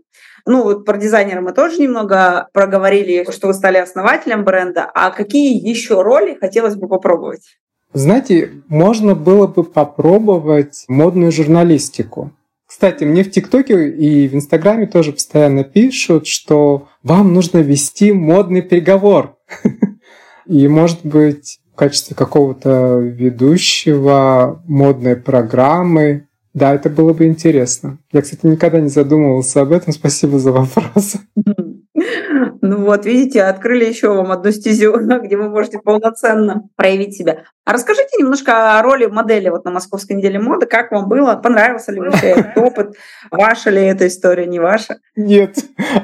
Ну, 0.45 0.63
вот 0.63 0.85
про 0.85 0.97
дизайнера 0.97 1.41
мы 1.41 1.53
тоже 1.53 1.81
немного 1.81 2.47
проговорили, 2.53 3.25
что 3.31 3.47
вы 3.47 3.55
стали 3.55 3.77
основателем 3.77 4.43
бренда. 4.43 4.83
А 4.93 5.09
какие 5.09 5.67
еще 5.67 6.03
роли 6.03 6.37
хотелось 6.39 6.75
бы 6.75 6.87
попробовать? 6.87 7.57
Знаете, 7.93 8.51
можно 8.67 9.15
было 9.15 9.47
бы 9.47 9.63
попробовать 9.63 10.85
модную 10.87 11.31
журналистику. 11.31 12.31
Кстати, 12.67 13.03
мне 13.03 13.23
в 13.23 13.31
ТикТоке 13.31 13.89
и 13.89 14.27
в 14.27 14.35
Инстаграме 14.35 14.85
тоже 14.87 15.11
постоянно 15.11 15.63
пишут, 15.63 16.27
что 16.27 16.87
вам 17.03 17.33
нужно 17.33 17.59
вести 17.59 18.11
модный 18.11 18.61
переговор. 18.61 19.37
И, 20.45 20.67
может 20.67 21.05
быть, 21.05 21.59
в 21.73 21.75
качестве 21.75 22.15
какого-то 22.15 22.99
ведущего 22.99 24.61
модной 24.65 25.15
программы. 25.15 26.27
Да, 26.53 26.75
это 26.75 26.89
было 26.89 27.13
бы 27.13 27.25
интересно. 27.25 27.97
Я, 28.11 28.21
кстати, 28.21 28.45
никогда 28.45 28.79
не 28.79 28.89
задумывался 28.89 29.61
об 29.61 29.71
этом. 29.71 29.91
Спасибо 29.91 30.37
за 30.37 30.51
вопрос. 30.51 31.15
Ну 32.65 32.85
вот, 32.85 33.05
видите, 33.05 33.43
открыли 33.43 33.83
еще 33.83 34.07
вам 34.07 34.31
одну 34.31 34.49
стезю, 34.51 34.93
где 35.23 35.35
вы 35.35 35.49
можете 35.49 35.79
полноценно 35.79 36.69
проявить 36.77 37.13
себя. 37.13 37.43
А 37.65 37.73
расскажите 37.73 38.17
немножко 38.17 38.79
о 38.79 38.81
роли 38.81 39.05
модели 39.05 39.49
вот 39.49 39.65
на 39.65 39.71
Московской 39.71 40.15
неделе 40.15 40.39
моды. 40.39 40.65
Как 40.65 40.89
вам 40.91 41.09
было? 41.09 41.35
Понравился 41.35 41.91
ли 41.91 41.99
вообще 41.99 42.27
этот 42.27 42.55
опыт? 42.57 42.95
Ваша 43.31 43.69
ли 43.69 43.81
эта 43.81 44.07
история, 44.07 44.45
не 44.45 44.59
ваша? 44.59 44.99
Нет, 45.17 45.57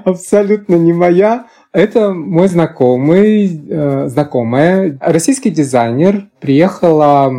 абсолютно 0.04 0.76
не 0.76 0.92
моя. 0.92 1.48
Это 1.72 2.14
мой 2.14 2.48
знакомый, 2.48 3.62
э, 3.70 4.08
знакомая, 4.08 4.98
российский 5.02 5.52
дизайнер, 5.52 6.30
приехала 6.40 7.32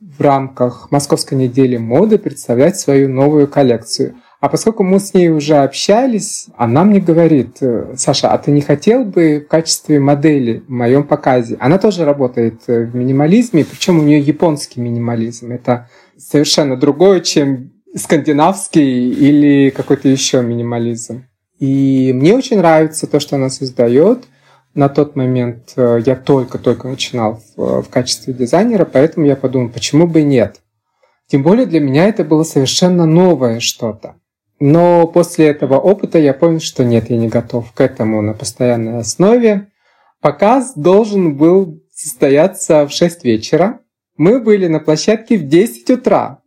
в 0.00 0.20
рамках 0.20 0.90
Московской 0.90 1.36
недели 1.36 1.76
моды 1.76 2.18
представлять 2.18 2.78
свою 2.78 3.08
новую 3.08 3.46
коллекцию. 3.46 4.14
А 4.40 4.48
поскольку 4.48 4.82
мы 4.82 5.00
с 5.00 5.14
ней 5.14 5.30
уже 5.30 5.56
общались, 5.56 6.48
она 6.56 6.84
мне 6.84 7.00
говорит, 7.00 7.58
«Э, 7.62 7.94
Саша, 7.96 8.28
а 8.28 8.38
ты 8.38 8.50
не 8.50 8.60
хотел 8.60 9.04
бы 9.04 9.42
в 9.44 9.48
качестве 9.48 9.98
модели 9.98 10.62
в 10.66 10.70
моем 10.70 11.04
показе? 11.04 11.56
Она 11.60 11.78
тоже 11.78 12.04
работает 12.04 12.60
э, 12.66 12.84
в 12.84 12.94
минимализме, 12.94 13.64
причем 13.64 13.98
у 13.98 14.02
нее 14.02 14.20
японский 14.20 14.80
минимализм. 14.80 15.52
Это 15.52 15.88
совершенно 16.18 16.76
другое, 16.76 17.20
чем 17.20 17.72
скандинавский 17.96 19.12
или 19.12 19.70
какой-то 19.70 20.08
еще 20.08 20.42
минимализм. 20.42 21.24
И 21.58 22.12
мне 22.12 22.34
очень 22.34 22.58
нравится 22.58 23.06
то, 23.06 23.20
что 23.20 23.36
она 23.36 23.50
создает. 23.50 24.24
На 24.74 24.88
тот 24.88 25.14
момент 25.14 25.72
э, 25.76 26.00
я 26.04 26.16
только-только 26.16 26.88
начинал 26.88 27.40
в, 27.56 27.82
в 27.82 27.88
качестве 27.88 28.34
дизайнера, 28.34 28.84
поэтому 28.84 29.24
я 29.24 29.36
подумал, 29.36 29.68
почему 29.68 30.08
бы 30.08 30.20
и 30.20 30.24
нет. 30.24 30.60
Тем 31.28 31.42
более 31.42 31.66
для 31.66 31.80
меня 31.80 32.08
это 32.08 32.24
было 32.24 32.42
совершенно 32.42 33.06
новое 33.06 33.60
что-то. 33.60 34.16
Но 34.60 35.06
после 35.06 35.46
этого 35.46 35.78
опыта 35.78 36.18
я 36.18 36.34
понял, 36.34 36.60
что 36.60 36.84
нет, 36.84 37.10
я 37.10 37.16
не 37.16 37.28
готов 37.28 37.72
к 37.72 37.80
этому 37.80 38.22
на 38.22 38.34
постоянной 38.34 38.98
основе. 38.98 39.68
Показ 40.20 40.72
должен 40.74 41.36
был 41.36 41.80
состояться 41.92 42.86
в 42.86 42.90
6 42.90 43.24
вечера. 43.24 43.80
Мы 44.16 44.40
были 44.40 44.66
на 44.68 44.80
площадке 44.80 45.36
в 45.36 45.48
10 45.48 45.90
утра. 45.90 46.40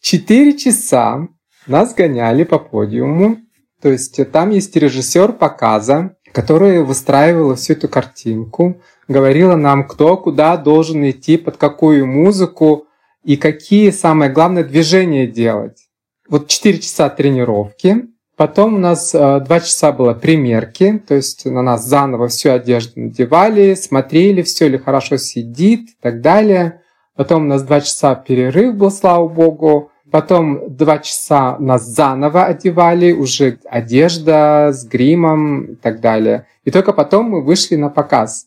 4 0.00 0.56
часа 0.56 1.28
Нас 1.66 1.94
гоняли 1.94 2.44
по 2.44 2.58
подиуму. 2.58 3.38
То 3.80 3.90
есть 3.90 4.20
там 4.32 4.50
есть 4.50 4.74
режиссер 4.74 5.32
показа, 5.32 6.16
который 6.32 6.82
выстраивала 6.82 7.56
всю 7.56 7.74
эту 7.74 7.88
картинку, 7.88 8.80
говорила 9.06 9.56
нам, 9.56 9.86
кто 9.86 10.16
куда 10.16 10.56
должен 10.56 11.08
идти, 11.08 11.36
под 11.36 11.56
какую 11.56 12.06
музыку 12.06 12.86
и 13.24 13.36
какие, 13.36 13.90
самое 13.90 14.30
главное, 14.30 14.64
движения 14.64 15.26
делать. 15.26 15.88
Вот 16.28 16.48
4 16.48 16.78
часа 16.78 17.08
тренировки, 17.08 18.06
потом 18.36 18.74
у 18.74 18.78
нас 18.78 19.12
2 19.12 19.44
э, 19.46 19.60
часа 19.60 19.92
было 19.92 20.12
примерки, 20.12 21.02
то 21.06 21.14
есть 21.14 21.46
на 21.46 21.62
нас 21.62 21.86
заново 21.86 22.28
всю 22.28 22.50
одежду 22.50 23.00
надевали, 23.00 23.74
смотрели, 23.74 24.42
все 24.42 24.68
ли 24.68 24.78
хорошо 24.78 25.16
сидит 25.16 25.90
и 25.90 25.96
так 26.00 26.20
далее. 26.20 26.82
Потом 27.16 27.44
у 27.44 27.46
нас 27.46 27.62
2 27.62 27.80
часа 27.80 28.14
перерыв 28.14 28.76
был, 28.76 28.90
слава 28.90 29.26
богу. 29.26 29.90
Потом 30.10 30.74
два 30.74 30.98
часа 30.98 31.58
нас 31.58 31.86
заново 31.86 32.46
одевали, 32.46 33.12
уже 33.12 33.58
одежда 33.64 34.70
с 34.72 34.86
гримом 34.86 35.64
и 35.64 35.74
так 35.74 36.00
далее. 36.00 36.46
И 36.64 36.70
только 36.70 36.92
потом 36.92 37.26
мы 37.30 37.42
вышли 37.42 37.76
на 37.76 37.90
показ. 37.90 38.46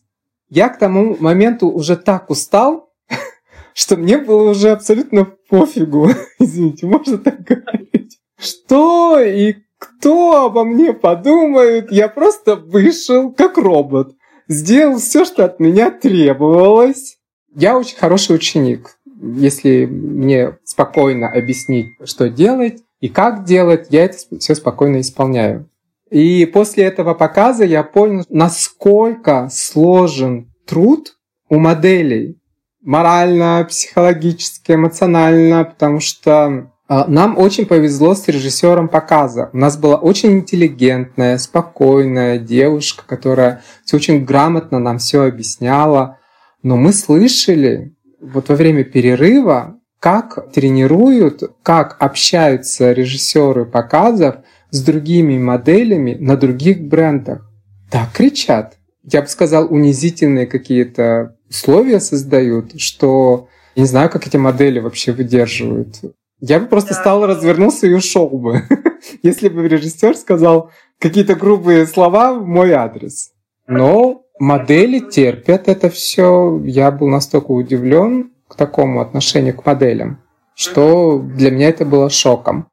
Я 0.49 0.69
к 0.69 0.79
тому 0.79 1.15
моменту 1.19 1.69
уже 1.69 1.97
так 1.97 2.29
устал, 2.29 2.89
что 3.73 3.95
мне 3.95 4.17
было 4.17 4.49
уже 4.49 4.69
абсолютно 4.69 5.25
пофигу. 5.49 6.09
Извините, 6.39 6.87
можно 6.87 7.17
так 7.19 7.41
говорить? 7.41 8.19
Что 8.39 9.19
и 9.19 9.55
кто 9.77 10.45
обо 10.45 10.63
мне 10.63 10.93
подумает? 10.93 11.91
Я 11.91 12.07
просто 12.07 12.55
вышел 12.55 13.31
как 13.31 13.57
робот. 13.57 14.15
Сделал 14.47 14.97
все, 14.97 15.25
что 15.25 15.45
от 15.45 15.59
меня 15.59 15.91
требовалось. 15.91 17.17
Я 17.53 17.77
очень 17.77 17.97
хороший 17.97 18.35
ученик 18.35 18.97
если 19.21 19.85
мне 19.85 20.57
спокойно 20.63 21.29
объяснить, 21.29 21.87
что 22.03 22.29
делать 22.29 22.83
и 22.99 23.09
как 23.09 23.43
делать, 23.43 23.87
я 23.89 24.05
это 24.05 24.17
все 24.39 24.55
спокойно 24.55 25.01
исполняю. 25.01 25.69
И 26.09 26.45
после 26.45 26.83
этого 26.83 27.13
показа 27.13 27.63
я 27.63 27.83
понял, 27.83 28.25
насколько 28.29 29.47
сложен 29.51 30.51
труд 30.67 31.15
у 31.49 31.57
моделей. 31.57 32.37
Морально, 32.81 33.65
психологически, 33.69 34.73
эмоционально, 34.73 35.63
потому 35.63 35.99
что 35.99 36.71
а, 36.87 37.05
нам 37.07 37.37
очень 37.37 37.65
повезло 37.65 38.15
с 38.15 38.27
режиссером 38.27 38.89
показа. 38.89 39.49
У 39.53 39.57
нас 39.57 39.77
была 39.77 39.95
очень 39.95 40.33
интеллигентная, 40.33 41.37
спокойная 41.37 42.37
девушка, 42.37 43.03
которая 43.07 43.61
все 43.85 43.95
очень 43.95 44.25
грамотно 44.25 44.79
нам 44.79 44.97
все 44.97 45.23
объясняла. 45.23 46.17
Но 46.63 46.75
мы 46.75 46.91
слышали, 46.91 47.95
вот 48.21 48.49
во 48.49 48.55
время 48.55 48.83
перерыва, 48.83 49.79
как 49.99 50.51
тренируют, 50.51 51.43
как 51.63 51.97
общаются 51.99 52.91
режиссеры 52.91 53.65
показов 53.65 54.37
с 54.69 54.81
другими 54.83 55.37
моделями 55.37 56.15
на 56.19 56.37
других 56.37 56.81
брендах. 56.81 57.49
Так 57.89 58.13
кричат. 58.13 58.77
Я 59.03 59.21
бы 59.21 59.27
сказал, 59.27 59.71
унизительные 59.71 60.47
какие-то 60.47 61.35
условия 61.49 61.99
создают, 61.99 62.79
что 62.79 63.49
я 63.75 63.83
не 63.83 63.87
знаю, 63.87 64.09
как 64.09 64.27
эти 64.27 64.37
модели 64.37 64.79
вообще 64.79 65.11
выдерживают. 65.11 65.99
Я 66.39 66.59
бы 66.59 66.67
просто 66.67 66.93
да. 66.93 67.01
стал, 67.01 67.25
развернулся 67.25 67.87
и 67.87 67.93
ушел 67.93 68.29
бы, 68.29 68.63
если 69.23 69.49
бы 69.49 69.67
режиссер 69.67 70.15
сказал 70.15 70.71
какие-то 70.99 71.35
грубые 71.35 71.85
слова 71.85 72.33
в 72.33 72.45
мой 72.45 72.71
адрес. 72.71 73.31
Но 73.67 74.23
Модели 74.41 74.97
терпят 74.97 75.67
это 75.67 75.91
все. 75.91 76.59
Я 76.65 76.89
был 76.89 77.07
настолько 77.09 77.51
удивлен 77.51 78.31
к 78.47 78.55
такому 78.55 78.99
отношению 78.99 79.55
к 79.55 79.63
моделям, 79.67 80.17
что 80.55 81.19
для 81.19 81.51
меня 81.51 81.69
это 81.69 81.85
было 81.85 82.09
шоком. 82.09 82.67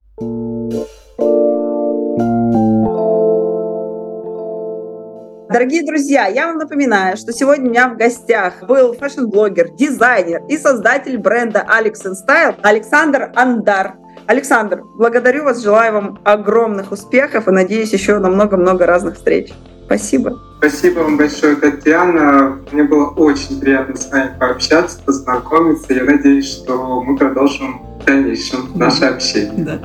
Дорогие 5.50 5.84
друзья, 5.84 6.26
я 6.28 6.46
вам 6.46 6.56
напоминаю, 6.56 7.18
что 7.18 7.34
сегодня 7.34 7.66
у 7.66 7.68
меня 7.68 7.88
в 7.90 7.98
гостях 7.98 8.66
был 8.66 8.94
фэшн-блогер, 8.94 9.68
дизайнер 9.76 10.40
и 10.48 10.56
создатель 10.56 11.18
бренда 11.18 11.66
Alex 11.68 11.96
Style 12.26 12.56
Александр 12.62 13.30
Ондар. 13.36 13.98
Александр, 14.24 14.84
благодарю 14.96 15.44
вас, 15.44 15.62
желаю 15.62 15.92
вам 15.92 16.18
огромных 16.24 16.92
успехов 16.92 17.46
и 17.46 17.50
надеюсь 17.50 17.92
еще 17.92 18.18
на 18.20 18.30
много-много 18.30 18.86
разных 18.86 19.16
встреч. 19.16 19.52
Спасибо. 19.88 20.38
Спасибо 20.58 20.98
вам 20.98 21.16
большое, 21.16 21.56
Татьяна. 21.56 22.58
Мне 22.72 22.82
было 22.82 23.06
очень 23.06 23.58
приятно 23.58 23.96
с 23.96 24.10
вами 24.10 24.36
пообщаться, 24.38 25.00
познакомиться. 25.02 25.94
Я 25.94 26.04
надеюсь, 26.04 26.46
что 26.46 27.00
мы 27.00 27.16
продолжим 27.16 27.80
в 27.98 28.04
дальнейшем 28.04 28.70
наше 28.74 29.06
общение. 29.06 29.64
Да. 29.64 29.80